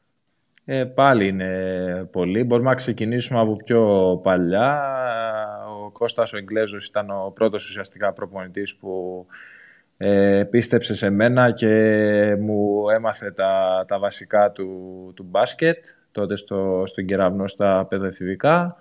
[0.65, 2.45] Ε, πάλι είναι πολύ.
[2.45, 4.83] Μπορούμε να ξεκινήσουμε από πιο παλιά.
[5.85, 9.27] Ο Κώστας ο Εγγλέζος ήταν ο πρώτος ουσιαστικά προπονητής που
[9.97, 11.69] ε, πίστεψε σε μένα και
[12.41, 14.69] μου έμαθε τα, τα βασικά του,
[15.17, 18.77] του μπάσκετ τότε στο, στον κεραυνό στα παιδοεφηβικά.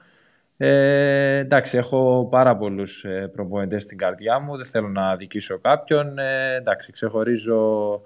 [0.64, 4.56] Ε, εντάξει, έχω πάρα πολλούς ε, προπονητές στην καρδιά μου.
[4.56, 6.18] Δεν θέλω να δικήσω κάποιον.
[6.18, 8.02] Ε, εντάξει, ξεχωρίζω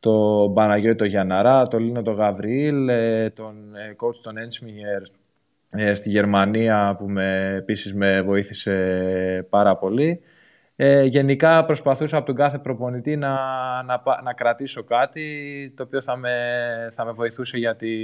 [0.00, 5.02] τον Παναγιώτη τον Γιαναρά, τον Λίνο τον Γαβριήλ, ε, τον ε, coach τον Ένσμιγερ
[5.70, 10.20] ε, στη Γερμανία που με, επίσης με βοήθησε πάρα πολύ.
[10.76, 13.32] Ε, γενικά προσπαθούσα από τον κάθε προπονητή να,
[13.82, 16.34] να, να κρατήσω κάτι το οποίο θα με,
[16.94, 17.94] θα με βοηθούσε για, τη,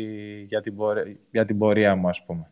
[0.42, 2.50] για, την, πορεία, για την πορεία μου ας πουμε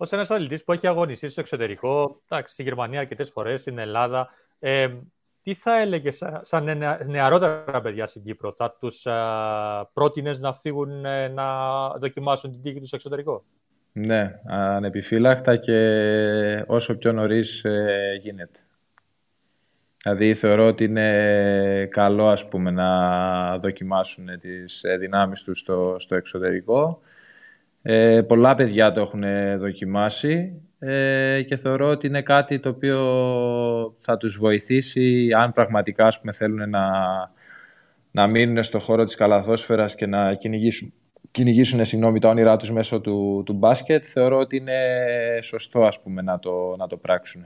[0.00, 4.28] ως ένας αθλητής που έχει αγωνιστεί στο εξωτερικό, εντάξει, στη Γερμανία αρκετές φορές, στην Ελλάδα,
[4.58, 4.88] ε,
[5.42, 6.10] τι θα έλεγε
[6.42, 9.06] σαν νεαρότερα παιδιά στην Κύπρο, θα τους
[9.92, 11.44] πρότεινες να φύγουν ε, να
[11.88, 13.44] δοκιμάσουν την τύχη τους στο εξωτερικό;
[13.92, 18.60] Ναι, ανεπιφύλακτα και όσο πιο νωρίς ε, γίνεται.
[20.02, 26.14] Δηλαδή θεωρώ ότι είναι καλό ας πούμε, να δοκιμάσουν τις ε, δυνάμεις τους στο, στο
[26.14, 27.00] εξωτερικό
[27.82, 29.22] ε, πολλά παιδιά το έχουν
[29.58, 32.98] δοκιμάσει ε, και θεωρώ ότι είναι κάτι το οποίο
[33.98, 36.90] θα τους βοηθήσει αν πραγματικά ας πούμε, θέλουν να,
[38.10, 40.92] να μείνουν στο χώρο της καλαθόσφαιρας και να κυνηγήσουν,
[41.30, 44.04] κυνηγήσουν συγγνώμη, τα όνειρά τους μέσω του, του μπάσκετ.
[44.06, 44.78] Θεωρώ ότι είναι
[45.42, 47.42] σωστό ας πούμε, να, το, να το πράξουν.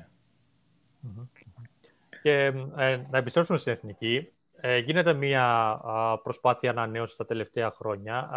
[2.23, 4.29] Και ε, να επιστρέψουμε στην Εθνική.
[4.61, 5.79] Ε, γίνεται μια
[6.23, 8.31] προσπάθεια ανανέωσης τα τελευταία χρόνια.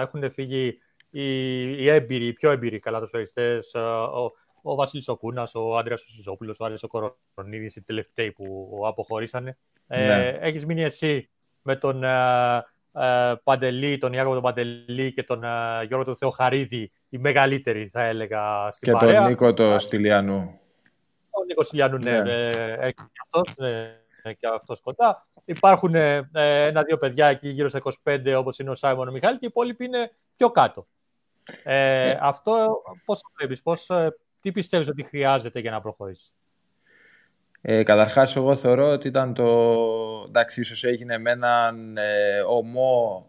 [0.00, 0.78] έχουν φύγει
[1.10, 6.60] οι, οι έμπειροι, οι πιο έμπειροι καλαθοσφαιριστές, ε, ο, ο Βασίλης Οκούνας, ο Άντρεας Σιζόπουλος,
[6.60, 9.58] ο Άρης ο Κορονίδης, οι τελευταίοι που αποχωρήσανε.
[9.86, 10.26] Ε, ναι.
[10.26, 11.30] Ε, έχεις μείνει εσύ
[11.62, 16.92] με τον ε, ε, Παντελή, τον Ιάκωβο τον Παντελή και τον ε, Γιώργο τον Θεοχαρίδη,
[17.08, 19.12] οι μεγαλύτεροι θα έλεγα στην και παρέα.
[19.12, 20.60] Και τον Νίκο το Στυλιανού.
[21.30, 22.48] Ο Νίκος Στυλιανού, ναι, ναι.
[22.80, 23.54] έχει και αυτός,
[24.22, 25.26] και αυτός κοντά.
[25.44, 25.94] Υπάρχουν
[26.32, 29.84] ένα-δύο παιδιά εκεί γύρω στα 25 όπως είναι ο Σάιμον ο Μιχάλη και οι υπόλοιποι
[29.84, 30.86] είναι πιο κάτω.
[31.64, 36.34] Ε, ε, αυτό πώς το βλέπεις, πώς, ε, τι πιστεύεις ότι χρειάζεται για να προχωρήσεις;
[37.62, 39.46] Ε, καταρχάς, εγώ θεωρώ ότι ήταν το...
[40.28, 43.26] Εντάξει, ίσως έγινε με έναν ε, ομό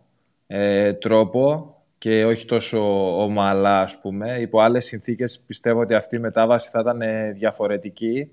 [0.47, 2.79] ε, τρόπο και όχι τόσο
[3.23, 4.39] ομαλά, ας πούμε.
[4.39, 7.01] Υπό άλλες συνθήκες πιστεύω ότι αυτή η μετάβαση θα ήταν
[7.33, 8.31] διαφορετική.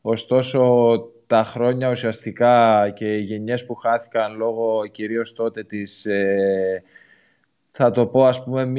[0.00, 0.94] Ωστόσο,
[1.26, 6.06] τα χρόνια ουσιαστικά και οι γενιές που χάθηκαν λόγω κυρίως τότε της
[7.78, 8.72] θα το πω ας πούμε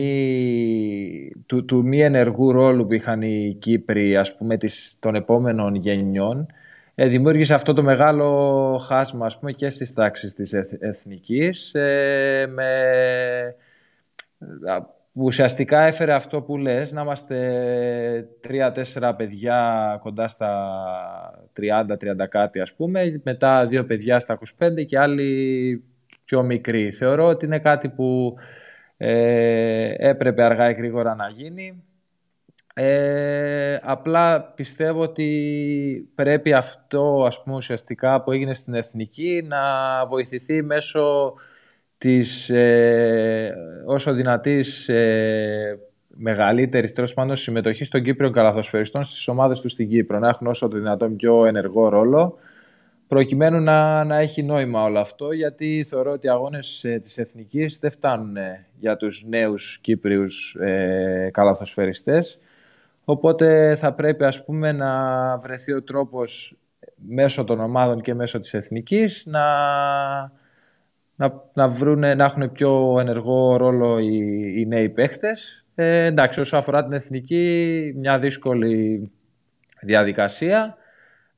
[1.45, 6.45] του, του μη ενεργού ρόλου που είχαν οι Κύπροι ας πούμε της, των επόμενων γενιών
[6.95, 12.69] ε, δημιούργησε αυτό το μεγάλο χάσμα ας πούμε και στις τάξεις της εθνικής ε, με,
[15.13, 17.37] που ουσιαστικά έφερε αυτό που λες να είμαστε
[18.41, 20.79] τρία-τέσσερα παιδιά κοντά στα
[21.59, 25.83] 30-30 κάτι ας πούμε μετά δύο παιδιά στα 25 και άλλοι
[26.25, 26.91] πιο μικροί.
[26.91, 28.35] Θεωρώ ότι είναι κάτι που
[28.97, 31.83] ε, έπρεπε αργά ή γρήγορα να γίνει.
[32.73, 39.59] Ε, απλά πιστεύω ότι πρέπει αυτό ας πούμε, ουσιαστικά που έγινε στην Εθνική να
[40.05, 41.33] βοηθηθεί μέσω
[41.97, 43.53] της ε,
[43.85, 50.19] όσο δυνατής ε, μεγαλύτερης τέλος πάντων συμμετοχής των Κύπριων καλαθοσφαιριστών στις ομάδες τους στην Κύπρο
[50.19, 52.37] να έχουν όσο το δυνατόν πιο ενεργό ρόλο
[53.07, 57.77] προκειμένου να, να έχει νόημα όλο αυτό, γιατί θεωρώ ότι οι αγώνες ε, της Εθνικής
[57.77, 62.39] δεν φτάνουν ε, για τους νέους Κύπριους ε, καλαθοσφαιριστές.
[63.05, 66.57] Οπότε θα πρέπει ας πούμε να βρεθεί ο τρόπος
[66.95, 69.45] μέσω των ομάδων και μέσω της Εθνικής να,
[71.15, 75.65] να, να, βρούνε, να έχουν πιο ενεργό ρόλο οι, οι νέοι παίχτες.
[75.75, 79.11] Ε, εντάξει, όσο αφορά την Εθνική, μια δύσκολη
[79.81, 80.77] διαδικασία.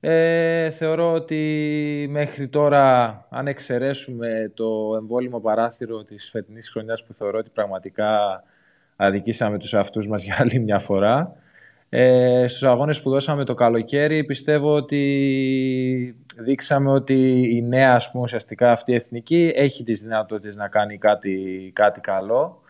[0.02, 7.38] Ε, θεωρώ ότι μέχρι τώρα, αν εξαιρέσουμε το εμβόλυμο παράθυρο της φετινής χρονιάς που θεωρώ
[7.38, 8.44] ότι πραγματικά
[8.96, 11.36] αδικήσαμε τους αυτούς μας για άλλη μια φορά,
[11.90, 18.24] ε, στους αγώνες που δώσαμε το καλοκαίρι πιστεύω ότι δείξαμε ότι η νέα ας πούμε,
[18.24, 22.62] ουσιαστικά αυτή η εθνική έχει τις δυνατότητες να κάνει κάτι, κάτι καλό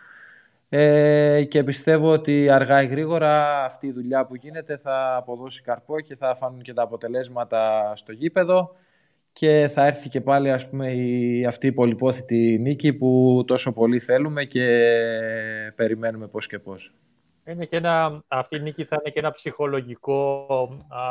[0.70, 6.00] ε, και πιστεύω ότι αργά ή γρήγορα αυτή η δουλειά που γίνεται θα αποδώσει καρπό
[6.00, 8.76] και θα φανούν και τα αποτελέσματα στο γήπεδο
[9.34, 14.00] και θα έρθει και πάλι ας πούμε, η, αυτή η πολυπόθητη νίκη που τόσο πολύ
[14.00, 14.92] θέλουμε και
[15.76, 16.94] περιμένουμε πώς και πώς.
[17.50, 20.46] Είναι και ένα, αυτή η νίκη θα είναι και ένα ψυχολογικό
[20.90, 21.02] α,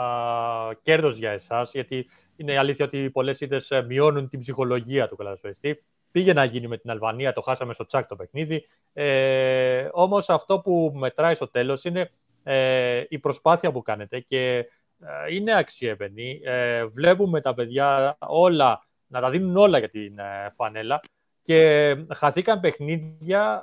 [0.83, 5.85] κέρδος για εσάς, γιατί είναι η αλήθεια ότι πολλές ήττες μειώνουν την ψυχολογία του καλασφαιριστή.
[6.11, 8.67] Πήγε να γίνει με την Αλβανία, το χάσαμε στο τσάκ το παιχνίδι.
[8.93, 12.11] Ε, όμως αυτό που μετράει στο τέλος είναι
[12.43, 16.41] ε, η προσπάθεια που κάνετε και ε, είναι αξιέπαινη.
[16.45, 21.01] Ε, βλέπουμε τα παιδιά όλα, να τα δίνουν όλα για την ε, φανέλα
[21.49, 23.63] και χαθήκαν παιχνίδια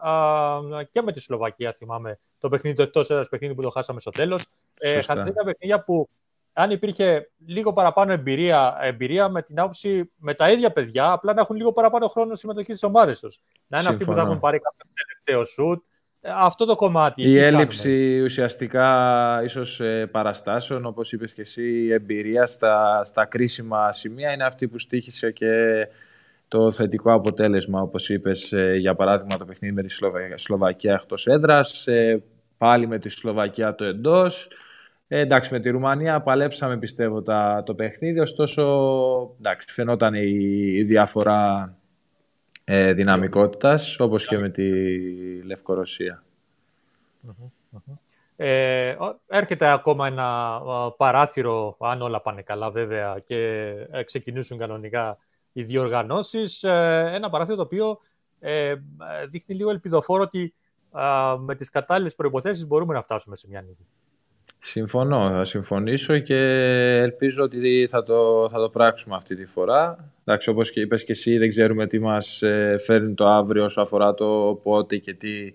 [0.92, 4.12] και με τη Σλοβακία, θυμάμαι, το παιχνίδι το εκτός έδρας παιχνίδι που το χάσαμε στο
[4.12, 4.46] τέλος.
[4.80, 6.10] Ε, χαθήκαν παιχνίδια που
[6.54, 11.42] αν υπήρχε λίγο παραπάνω εμπειρία, εμπειρία με την άποψη με τα ίδια παιδιά, απλά να
[11.42, 13.40] έχουν λίγο παραπάνω χρόνο συμμετοχή στις ομάδες τους.
[13.68, 15.84] Να είναι αυτοί που θα έχουν πάρει κάποιο τελευταίο σουτ.
[16.22, 17.22] Ε, αυτό το κομμάτι.
[17.22, 23.92] Η έλλειψη κάνουμε; ουσιαστικά ίσως ε, παραστάσεων, όπως είπες και εσύ, εμπειρία στα, στα κρίσιμα
[23.92, 25.52] σημεία είναι αυτή που στήχησε και
[26.56, 29.94] το θετικό αποτέλεσμα, όπως είπες, ε, για παράδειγμα το παιχνίδι με τη
[30.36, 31.88] Σλοβακία εκτός έδρας,
[32.58, 34.50] πάλι με τη Σλοβακία το εντός,
[35.08, 38.64] ε, εντάξει, με τη Ρουμανία παλέψαμε πιστεύω τα, το παιχνίδι, ωστόσο
[39.38, 41.74] εντάξει, φαινόταν η, διαφορά
[42.64, 44.72] ε, δυναμικότητας, όπως και με τη
[45.44, 46.24] Λευκορωσία.
[48.36, 48.96] Ε,
[49.28, 50.60] έρχεται ακόμα ένα
[50.98, 53.38] παράθυρο, αν όλα πάνε καλά βέβαια, και
[53.92, 55.18] ε, ξεκινήσουν κανονικά
[55.56, 56.64] οι διοργανώσεις.
[56.64, 58.00] Ε, ένα παράθυρο το οποίο
[58.40, 58.76] ε,
[59.30, 60.54] δείχνει λίγο ελπιδοφόρο ότι
[61.40, 63.88] με τις κατάλληλες προϋποθέσεις μπορούμε να φτάσουμε σε μια νίκη.
[64.60, 66.36] Συμφωνώ, θα συμφωνήσω και
[67.02, 70.12] ελπίζω ότι θα το, θα το πράξουμε αυτή τη φορά.
[70.24, 73.82] Εντάξει, όπως και είπες και εσύ, δεν ξέρουμε τι μας ε, φέρνει το αύριο όσο
[73.82, 75.54] αφορά το πότε και τι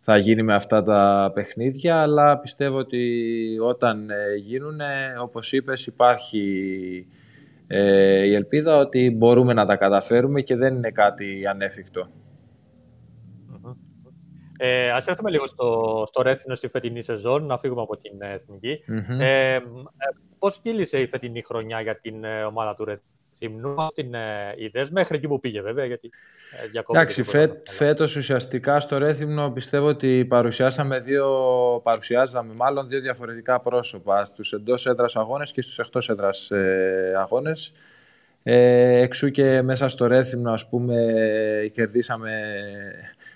[0.00, 4.80] θα γίνει με αυτά τα παιχνίδια, αλλά πιστεύω ότι όταν ε, γίνουν,
[5.20, 7.06] όπως είπες, υπάρχει
[7.66, 12.08] ε, η ελπίδα ότι μπορούμε να τα καταφέρουμε και δεν είναι κάτι ανέφικτο.
[14.58, 18.82] Ε, ας έρθουμε λίγο στο, στο Ρέθινο στη φετινή σεζόν, να φύγουμε από την εθνικη
[19.20, 19.60] Ε, ε,
[20.38, 23.15] πώς κύλησε η φετινή χρονιά για την ε, ομάδα του Ρέθινου,
[23.94, 26.10] την ε, ιδέες, μέχρι εκεί που πήγε βέβαια, γιατί
[26.74, 31.26] ε, Εντάξει, φέ, φέτος ουσιαστικά στο Ρέθυμνο πιστεύω ότι παρουσιάσαμε δύο,
[31.82, 37.72] παρουσιάζαμε μάλλον δύο διαφορετικά πρόσωπα, στους εντός έδρας αγώνες και στους εκτός έδρας ε, αγώνες.
[38.42, 40.94] Ε, εξού και μέσα στο Ρέθυμνο, ας πούμε,
[41.72, 42.30] κερδίσαμε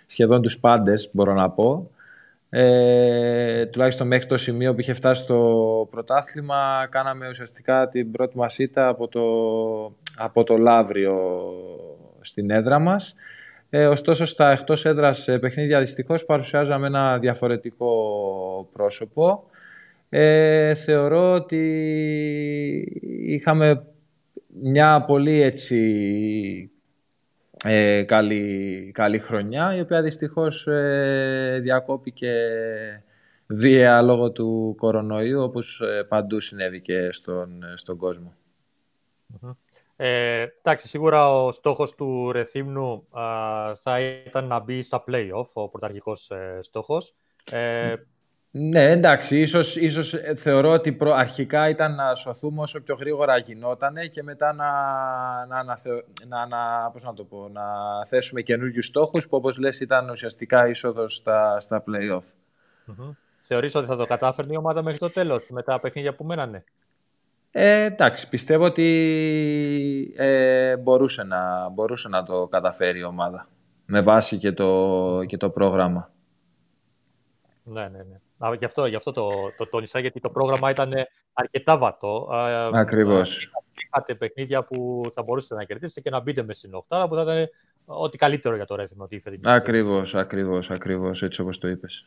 [0.06, 1.90] σχεδόν τους πάντες, μπορώ να πω.
[2.52, 5.38] Ε, τουλάχιστον μέχρι το σημείο που είχε φτάσει το
[5.90, 9.22] πρωτάθλημα κάναμε ουσιαστικά την πρώτη μας ήττα από το,
[10.16, 11.18] από το Λαύριο
[12.20, 13.14] στην έδρα μας.
[13.70, 17.90] Ε, ωστόσο στα εκτός έδρας παιχνίδια δυστυχώς παρουσιάζαμε ένα διαφορετικό
[18.72, 19.44] πρόσωπο.
[20.08, 21.62] Ε, θεωρώ ότι
[23.26, 23.84] είχαμε
[24.62, 26.70] μια πολύ έτσι
[27.64, 32.34] ε, καλή, καλή χρονιά, η οποία δυστυχώς ε, διακόπηκε
[33.46, 38.34] βία λόγω του κορονοϊού, όπως ε, παντού συνέβη και στον, στον κοσμο
[39.96, 43.06] Ε, εντάξει, σίγουρα ο στόχος του Ρεθύμνου
[43.82, 47.14] θα ήταν να μπει στα play-off, ο πρωταρχικός ε, στόχος.
[48.52, 53.38] Ε, ναι, εντάξει, ίσως, ίσως θεωρώ ότι προ, αρχικά ήταν να σωθούμε όσο πιο γρήγορα
[53.38, 54.66] γινότανε και μετά να,
[55.46, 55.64] να,
[56.28, 57.62] να, να, πώς να, το πω, να
[58.06, 62.22] θέσουμε καινούριους στόχους που όπως λες ήταν ουσιαστικά είσοδος στα, στα play-off.
[62.86, 63.14] Mm-hmm.
[63.42, 66.64] Θεωρείς ότι θα το κατάφερνε η ομάδα μέχρι το τέλος, με τα παιχνίδια που μένανε;
[67.50, 73.48] Ε, εντάξει, πιστεύω ότι ε, μπορούσε, να, μπορούσε να το καταφέρει η ομάδα
[73.86, 76.10] με βάση και το, και το πρόγραμμα.
[77.64, 78.20] Ναι, ναι, ναι.
[78.44, 80.92] Α, γι' αυτό, γι αυτό το, το τόνισα, γιατί το πρόγραμμα ήταν
[81.32, 82.28] αρκετά βατό.
[82.72, 83.52] Ακριβώς.
[83.86, 87.22] Είχατε παιχνίδια που θα μπορούσατε να κερδίσετε και να μπείτε μες στην οχτάδα που θα
[87.22, 87.48] ήταν
[87.84, 89.08] ό,τι καλύτερο για το ρέθιμο.
[89.42, 92.06] Ακριβώς, ακριβώς, ακριβώς, έτσι όπως το είπες.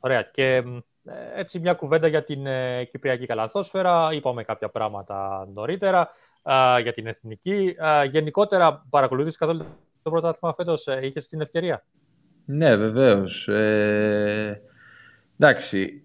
[0.00, 0.22] Ωραία.
[0.22, 0.62] Και
[1.04, 4.08] ε, έτσι μια κουβέντα για την ε, Κυπριακή Καλαθόσφαιρα.
[4.12, 6.10] Είπαμε κάποια πράγματα νωρίτερα
[6.82, 7.76] για την εθνική.
[8.10, 9.64] γενικότερα, παρακολουθείς καθόλου
[10.02, 10.86] το πρωτάθλημα φέτος.
[10.86, 11.84] Ε, είχες την ευκαιρία;
[12.46, 13.48] Ναι, βεβαίως.
[13.48, 14.62] Ε,
[15.38, 16.02] εντάξει,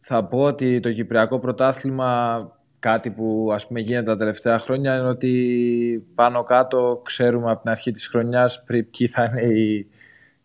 [0.00, 2.42] θα πω ότι το Κυπριακό Πρωτάθλημα
[2.78, 7.70] κάτι που ας πούμε γίνεται τα τελευταία χρόνια είναι ότι πάνω κάτω ξέρουμε από την
[7.70, 9.90] αρχή της χρονιάς πριν ποιοι θα είναι οι,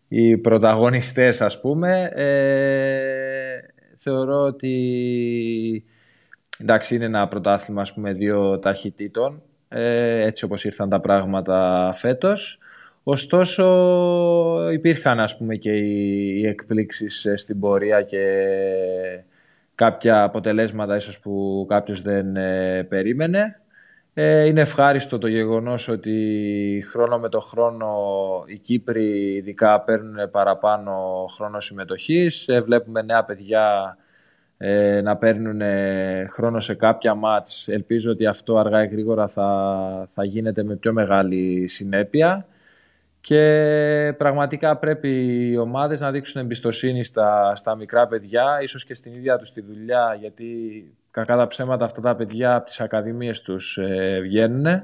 [0.08, 2.10] οι πρωταγωνιστές ας πούμε.
[2.14, 3.58] Ε,
[3.96, 5.84] θεωρώ ότι
[6.58, 12.58] εντάξει είναι ένα πρωτάθλημα ας πούμε δύο ταχυτήτων ε, έτσι όπως ήρθαν τα πράγματα φέτος.
[13.08, 18.24] Ωστόσο υπήρχαν ας πούμε και οι εκπλήξεις ε, στην πορεία και
[19.74, 23.60] κάποια αποτελέσματα ίσως που κάποιος δεν ε, περίμενε.
[24.14, 27.88] Ε, είναι ευχάριστο το γεγονός ότι χρόνο με το χρόνο
[28.46, 32.48] οι Κύπροι ειδικά παίρνουν παραπάνω χρόνο συμμετοχής.
[32.64, 33.96] βλέπουμε νέα παιδιά
[35.02, 35.60] να παίρνουν
[36.30, 37.68] χρόνο σε κάποια μάτς.
[37.68, 42.46] Ελπίζω ότι αυτό αργά ή γρήγορα θα, θα γίνεται με πιο μεγάλη συνέπεια.
[43.26, 45.08] Και πραγματικά πρέπει
[45.50, 49.60] οι ομάδες να δείξουν εμπιστοσύνη στα, στα μικρά παιδιά, ίσως και στην ίδια τους τη
[49.60, 50.46] δουλειά, γιατί
[51.10, 54.82] κακά τα ψέματα αυτά τα παιδιά από τις ακαδημίες τους ε, βγαίνουν.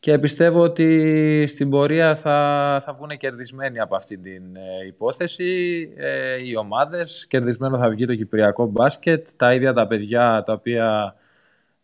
[0.00, 6.36] Και πιστεύω ότι στην πορεία θα, θα βγουν κερδισμένοι από αυτή την ε, υπόθεση ε,
[6.44, 7.26] οι ομάδες.
[7.28, 11.14] Κερδισμένο θα βγει το Κυπριακό μπάσκετ, τα ίδια τα παιδιά τα οποία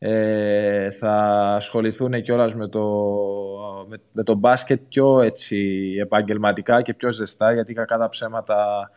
[0.07, 1.12] ε, θα
[1.55, 2.85] ασχοληθούν κιόλας με το,
[3.88, 8.90] με, με το μπάσκετ πιο έτσι, επαγγελματικά και πιο ζεστά, γιατί κακά τα ψέματα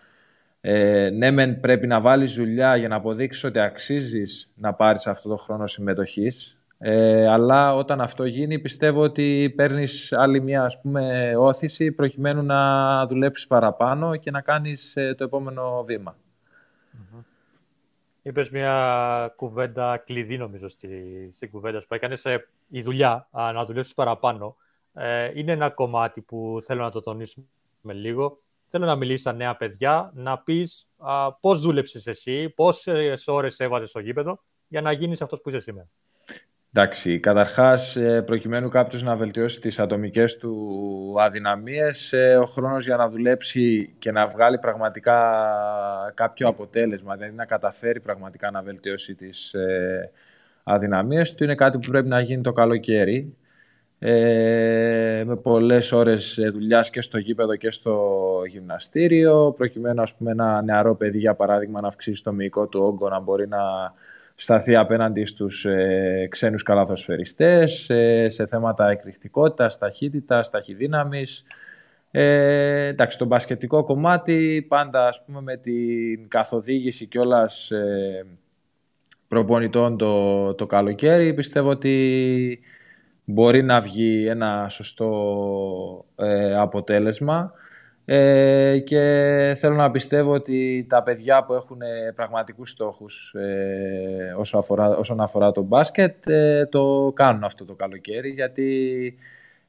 [0.62, 5.30] ε, ναι μεν πρέπει να βάλεις δουλειά για να αποδείξεις ότι αξίζεις να πάρεις αυτό
[5.30, 11.34] το χρόνο συμμετοχής, ε, αλλά όταν αυτό γίνει πιστεύω ότι παίρνεις άλλη μια ας πούμε,
[11.38, 15.84] όθηση προκειμένου να δουλέψεις παραπάνω και να κάνεις ε, το επόμενο
[18.28, 20.90] Είπες μια κουβέντα κλειδί, νομίζω, στη,
[21.32, 22.26] στην κουβέντα που έκανες.
[22.26, 24.56] Ε, η δουλειά, να δουλέψεις παραπάνω,
[24.94, 27.46] ε, είναι ένα κομμάτι που θέλω να το τονίσουμε
[27.84, 28.42] λίγο.
[28.70, 30.90] Θέλω να μιλήσεις στα νέα παιδιά, να πεις
[31.40, 35.88] πώς δούλεψες εσύ, πόσες ώρες έβαζες στο γήπεδο για να γίνεις αυτός που είσαι σήμερα.
[36.74, 42.96] Εντάξει, καταρχάς ε, προκειμένου κάποιος να βελτιώσει τις ατομικές του αδυναμίες, ε, ο χρόνος για
[42.96, 45.20] να δουλέψει και να βγάλει πραγματικά
[46.14, 50.12] κάποιο αποτέλεσμα, δηλαδή να καταφέρει πραγματικά να βελτιώσει τις ε,
[50.64, 53.36] αδυναμίες του, είναι κάτι που πρέπει να γίνει το καλοκαίρι.
[54.00, 60.62] Ε, με πολλές ώρες δουλειάς και στο γήπεδο και στο γυμναστήριο, προκειμένου ας πούμε, ένα
[60.62, 63.60] νεαρό παιδί, για παράδειγμα, να αυξήσει το μυϊκό του όγκο, να μπορεί να
[64.40, 71.44] σταθεί απέναντι στους ε, ξένους καλαθοσφαιριστές, ε, σε θέματα εκρηκτικότητας, ταχύτητας, ταχυδύναμης.
[72.12, 78.26] Ε, εντάξει, το μπασκετικό κομμάτι πάντα ας πούμε με την καθοδήγηση κιόλας ε,
[79.28, 82.60] προπονητών το, το καλοκαίρι πιστεύω ότι
[83.24, 87.52] μπορεί να βγει ένα σωστό ε, αποτέλεσμα.
[88.10, 88.98] Ε, και
[89.60, 95.22] θέλω να πιστεύω ότι τα παιδιά που έχουν ε, πραγματικούς στόχους ε, όσο αφορά, όσον
[95.22, 99.18] αφορά το μπάσκετ ε, το κάνουν αυτό το καλοκαίρι γιατί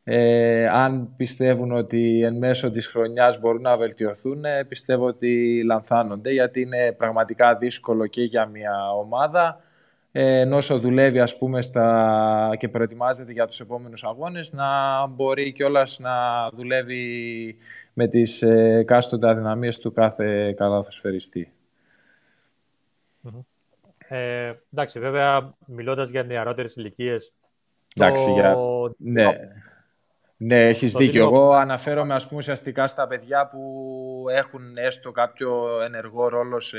[0.04, 6.60] ε, αν πιστεύουν ότι εν μέσω της χρονιάς μπορούν να βελτιωθούν πιστεύω ότι λανθάνονται γιατί
[6.60, 9.60] είναι πραγματικά δύσκολο και για μια ομάδα
[10.12, 12.50] ενώ όσο δουλεύει ας πούμε στα...
[12.58, 14.66] και προετοιμάζεται για τους επόμενους αγώνες να
[15.06, 16.10] μπορεί κιόλας να
[16.52, 17.56] δουλεύει
[18.00, 21.52] με τις ε, κάστοτε αδυναμίες του κάθε καλαθοσφαιριστή.
[24.08, 27.32] Ε, εντάξει, βέβαια, μιλώντας για νεαρότερες ηλικίες.
[27.96, 28.30] Εντάξει, το...
[28.32, 28.56] για...
[28.98, 29.26] Ναι.
[30.36, 31.12] Ναι, έχεις Το δίκιο.
[31.26, 36.78] δίνω- Εγώ αναφέρομαι ας πούμε ουσιαστικά στα παιδιά που έχουν έστω κάποιο ενεργό ρόλο σε,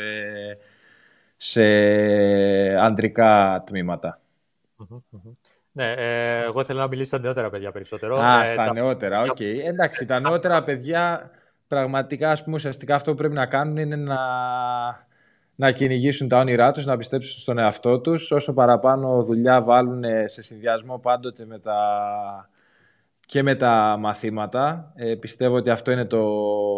[1.38, 1.64] σε
[2.76, 4.22] αντρικά τμήματα.
[4.76, 5.32] Μμμ, μμμ.
[5.80, 8.18] Ναι, ε, εγώ ήθελα να μιλήσω στα νεότερα παιδιά περισσότερο.
[8.18, 9.40] Α, Ε, στα τα- νεότερα, οκ.
[9.40, 11.32] Εντάξει, τα νεότερα παιδιά
[11.68, 14.18] πραγματικά ας πούμε ουσιαστικά αυτό που πρέπει να κάνουν είναι να,
[15.56, 18.32] να κυνηγήσουν τα όνειρά τους, να πιστέψουν στον εαυτό τους.
[18.32, 21.78] Όσο παραπάνω δουλειά βάλουν σε συνδυασμό πάντοτε με τα,
[23.30, 24.94] και με τα μαθήματα.
[24.96, 26.26] Ε, πιστεύω ότι αυτό είναι το,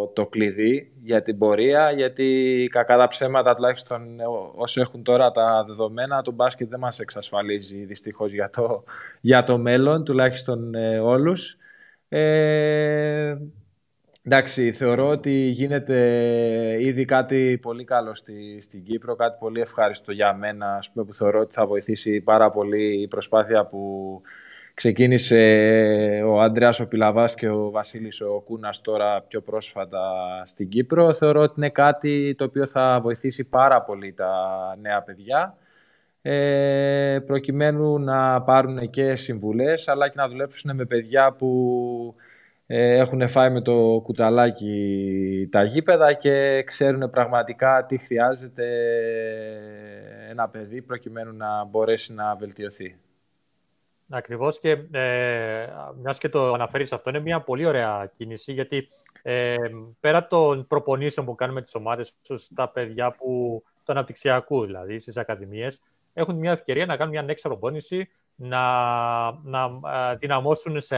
[0.08, 5.32] το κλειδί για την πορεία, γιατί κακά τα ψέματα, τουλάχιστον ε, ό- όσοι έχουν τώρα
[5.32, 8.84] τα δεδομένα, το μπάσκετ δεν μας εξασφαλίζει δυστυχώς για το,
[9.22, 11.58] για το μέλλον, τουλάχιστον ε, όλους.
[12.10, 13.38] Ε,
[14.24, 15.98] εντάξει, θεωρώ ότι γίνεται
[16.80, 21.14] ήδη κάτι πολύ καλό στη, στην Κύπρο, κάτι πολύ ευχάριστο για μένα, ας πούμε, που
[21.14, 24.22] θεωρώ ότι θα βοηθήσει πάρα πολύ η προσπάθεια που
[24.74, 25.42] ξεκίνησε
[26.26, 30.02] ο Αντρέας ο Πιλαβάς και ο Βασίλης ο Κούνας τώρα πιο πρόσφατα
[30.46, 31.14] στην Κύπρο.
[31.14, 34.32] Θεωρώ ότι είναι κάτι το οποίο θα βοηθήσει πάρα πολύ τα
[34.82, 35.56] νέα παιδιά
[36.22, 42.16] ε, προκειμένου να πάρουν και συμβουλές αλλά και να δουλέψουν με παιδιά που
[42.68, 48.68] ε, έχουν φάει με το κουταλάκι τα γήπεδα και ξέρουν πραγματικά τι χρειάζεται
[50.30, 52.96] ένα παιδί προκειμένου να μπορέσει να βελτιωθεί.
[54.14, 55.68] Ακριβώς και ε,
[56.02, 58.88] μιας και το αναφέρεις αυτό, είναι μια πολύ ωραία κίνηση γιατί
[59.22, 59.56] ε,
[60.00, 65.18] πέρα των προπονήσεων που κάνουμε τις ομάδες, ίσως τα παιδιά που, του αναπτυξιακούς δηλαδή στις
[65.18, 65.82] ακαδημίες,
[66.14, 68.62] έχουν μια ευκαιρία να κάνουν μια next προπόνηση, να,
[69.32, 69.80] να
[70.12, 70.98] ε, δυναμώσουν σε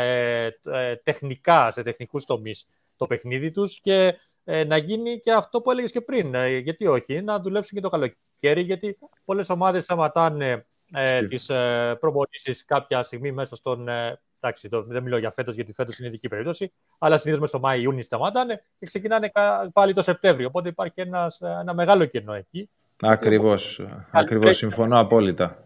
[0.63, 5.71] ε, τεχνικά, σε τεχνικούς τομείς το παιχνίδι τους και ε, να γίνει και αυτό που
[5.71, 6.35] έλεγες και πριν.
[6.35, 11.27] Ε, γιατί όχι, να δουλέψουν και το καλοκαίρι, γιατί πολλές ομάδες σταματάνε ε, Στeve.
[11.29, 13.87] τις ε, προπονήσεις κάποια στιγμή μέσα στον...
[13.87, 17.57] Ε, εντάξει, το, δεν μιλώ για φέτος, γιατί φέτος είναι ειδική περίπτωση, αλλά συνήθως μέσα
[17.57, 20.47] στο Μάη-Ιούνι σταματάνε και ξεκινάνε κα- πάλι το Σεπτέμβριο.
[20.47, 22.69] Οπότε υπάρχει ένας, ε, ένα μεγάλο κενό εκεί.
[23.01, 25.57] Ακριβώς, ακριβώς, συμφωνώ απόλυτα.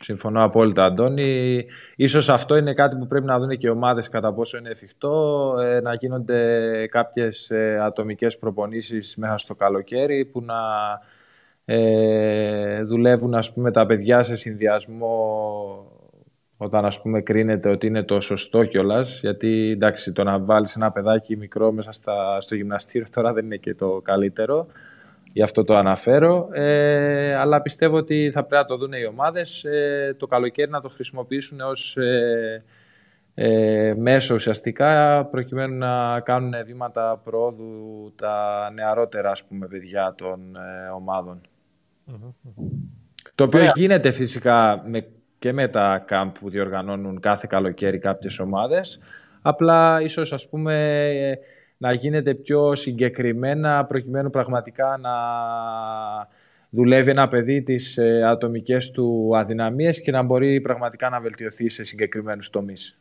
[0.00, 1.64] Συμφωνώ απόλυτα, Αντώνη.
[1.96, 5.54] Ίσως αυτό είναι κάτι που πρέπει να δουν και οι ομάδες κατά πόσο είναι εφικτό,
[5.60, 10.54] ε, να γίνονται κάποιες ε, ατομικές προπονήσεις μέσα στο καλοκαίρι που να
[11.64, 15.14] ε, δουλεύουν ας πούμε, τα παιδιά σε συνδυασμό
[16.56, 19.20] όταν ας πούμε κρίνεται ότι είναι το σωστό κιόλας.
[19.20, 23.56] γιατί εντάξει το να βάλεις ένα παιδάκι μικρό μέσα στα, στο γυμναστήριο τώρα δεν είναι
[23.56, 24.66] και το καλύτερο
[25.32, 29.64] γι' αυτό το αναφέρω ε, αλλά πιστεύω ότι θα πρέπει να το δουν οι ομάδες
[29.64, 32.62] ε, το καλοκαίρι να το χρησιμοποιήσουν ως ε,
[33.34, 40.88] ε, μέσο ουσιαστικά προκειμένου να κάνουν βήματα προόδου τα νεαρότερα ας πούμε παιδιά των ε,
[40.88, 41.40] ομάδων.
[43.34, 43.72] Το οποίο Ωραία.
[43.74, 45.06] γίνεται φυσικά με,
[45.38, 48.98] και με τα κάμπ που διοργανώνουν κάθε καλοκαίρι κάποιες ομάδες.
[49.42, 50.74] Απλά ίσως ας πούμε
[51.08, 51.38] ε,
[51.76, 55.12] να γίνεται πιο συγκεκριμένα προκειμένου πραγματικά να
[56.70, 61.82] δουλεύει ένα παιδί τις ε, ατομικές του αδυναμίες και να μπορεί πραγματικά να βελτιωθεί σε
[61.84, 62.98] συγκεκριμένους τομείς.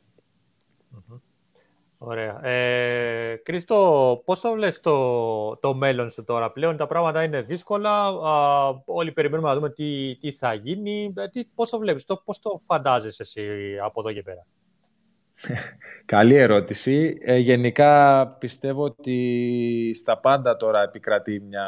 [2.05, 2.45] Ωραία.
[2.45, 8.07] Ε, Κρίστο, πώς το βλέπεις το, το μέλλον σου τώρα πλέον; Τα πράγματα είναι δύσκολα.
[8.07, 11.13] Α, όλοι περιμένουμε να δούμε τι, τι θα γίνει.
[11.17, 13.41] Ε, Τι, πώς το βλέπεις, το, πώς το φαντάζεσαι εσύ
[13.83, 14.45] από εδώ και πέρα;
[16.05, 17.17] Καλή ερώτηση.
[17.21, 21.67] Ε, γενικά πιστεύω ότι στα πάντα τώρα επικρατεί μια,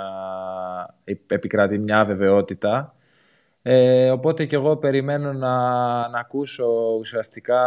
[1.27, 2.95] επικρατεί μια αβεβαιότητα.
[3.61, 5.57] Ε, οπότε και εγώ περιμένω να,
[6.09, 7.63] να ακούσω ουσιαστικά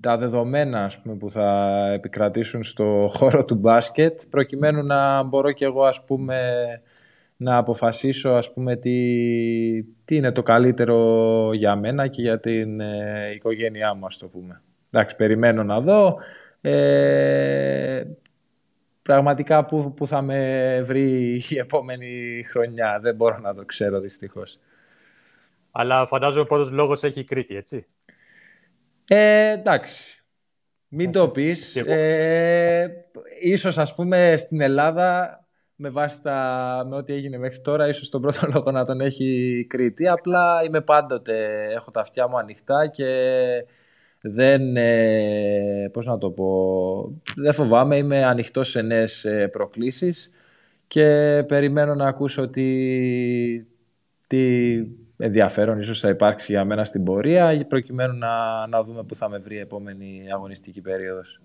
[0.00, 5.64] τα δεδομένα ας πούμε, που θα επικρατήσουν στο χώρο του μπάσκετ προκειμένου να μπορώ και
[5.64, 6.64] εγώ ας πούμε
[7.36, 13.32] να αποφασίσω ας πούμε τι, τι είναι το καλύτερο για μένα και για την ε,
[13.34, 14.60] οικογένειά μου ας το πούμε.
[14.90, 16.18] Εντάξει, περιμένω να δω.
[16.60, 18.04] Ε,
[19.02, 22.98] πραγματικά που, που θα με βρει η επόμενη χρονιά.
[23.00, 24.58] Δεν μπορώ να το ξέρω δυστυχώς.
[25.70, 27.86] Αλλά φαντάζομαι πρώτος λόγος έχει η Κρήτη, έτσι.
[29.08, 30.24] Ε, εντάξει.
[30.88, 31.72] Μην το πεις.
[31.72, 31.92] Και εγώ.
[31.92, 33.06] Ε,
[33.40, 35.40] ίσως ας πούμε στην Ελλάδα
[35.76, 39.58] με βάση τα, με ό,τι έγινε μέχρι τώρα ίσως τον πρώτο λόγο να τον έχει
[39.58, 40.08] η Κρήτη.
[40.08, 43.06] Απλά είμαι πάντοτε, έχω τα αυτιά μου ανοιχτά και
[44.20, 50.30] δεν, ε, πώς να το πω, δεν φοβάμαι, είμαι ανοιχτός σε νέες ε, προκλήσεις
[50.86, 51.04] και
[51.48, 52.66] περιμένω να ακούσω τι,
[54.26, 54.76] τι
[55.16, 59.38] ενδιαφέρον ίσως θα υπάρξει για μένα στην πορεία προκειμένου να, να δούμε που θα με
[59.38, 61.40] βρει η επόμενη αγωνιστική περίοδος.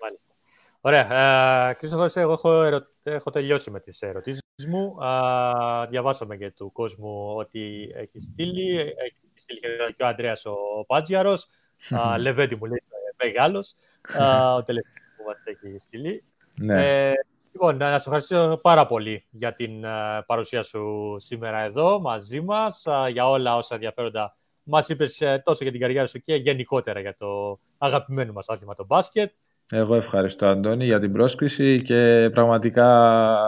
[0.00, 0.34] Μάλιστα.
[0.80, 1.68] Ωραία.
[1.68, 2.86] Ε, Κρίστοφερ, εγώ έχω, ερω...
[3.02, 5.04] έχω τελειώσει με τις ερωτήσεις μου.
[5.04, 8.78] Α, διαβάσαμε και του κόσμου ότι έχει στείλει.
[8.78, 9.60] Έχει στείλει
[9.96, 10.54] και ο Ανδρέας ο
[10.86, 11.48] Πάτζιαρος.
[11.90, 12.82] Α, Λεβέντη μου λέει
[13.24, 13.74] μεγάλος,
[14.18, 16.24] α, ο τελευταίος που μας έχει στείλει.
[16.54, 17.08] Ναι.
[17.08, 17.12] Ε,
[17.52, 22.86] λοιπόν, να σε ευχαριστήσω πάρα πολύ για την α, παρουσία σου σήμερα εδώ μαζί μας,
[22.86, 27.00] α, για όλα όσα ενδιαφέροντα μας είπες ε, τόσο για την καριέρα σου και γενικότερα
[27.00, 29.30] για το αγαπημένο μας άθλημα το μπάσκετ.
[29.70, 33.38] Εγώ ευχαριστώ Αντώνη για την πρόσκληση και πραγματικά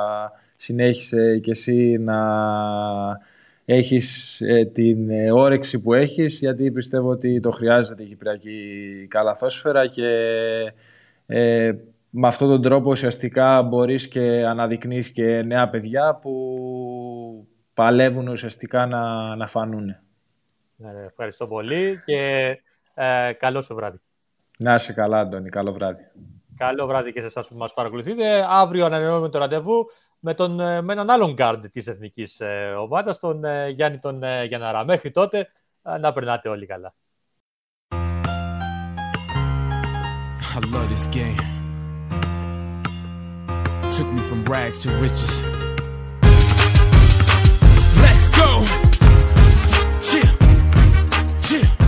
[0.57, 2.19] συνέχισε και εσύ να
[3.65, 8.61] έχεις ε, την ε, όρεξη που έχεις γιατί πιστεύω ότι το χρειάζεται η Κυπριακή
[9.09, 10.09] καλαθόσφαιρα και
[11.27, 11.73] ε,
[12.17, 19.35] με αυτόν τον τρόπο ουσιαστικά μπορείς και αναδεικνύεις και νέα παιδιά που παλεύουν ουσιαστικά να,
[19.37, 19.85] να φανούν.
[20.77, 22.49] Ναι, ναι, ευχαριστώ πολύ και
[22.95, 24.01] ε, καλό σου βράδυ.
[24.59, 26.03] Να είσαι καλά Αντώνη, καλό βράδυ.
[26.57, 28.47] Καλό βράδυ και σε εσάς που μας παρακολουθείτε.
[28.49, 29.87] Αύριο ανανεώνουμε το ραντεβού
[30.19, 34.23] με, τον, ε, με έναν άλλον γκάρντ της εθνικής ε, ομάδας, τον ε, Γιάννη τον
[34.23, 34.85] ε, Γιανναρά.
[34.85, 35.49] Μέχρι τότε
[35.83, 36.95] ε, να περνάτε όλοι καλά.
[40.57, 41.64] I love this game.
[43.97, 45.41] took me from rags to riches.
[48.03, 48.65] Let's go!
[50.03, 50.29] Chill,
[51.41, 51.84] chill.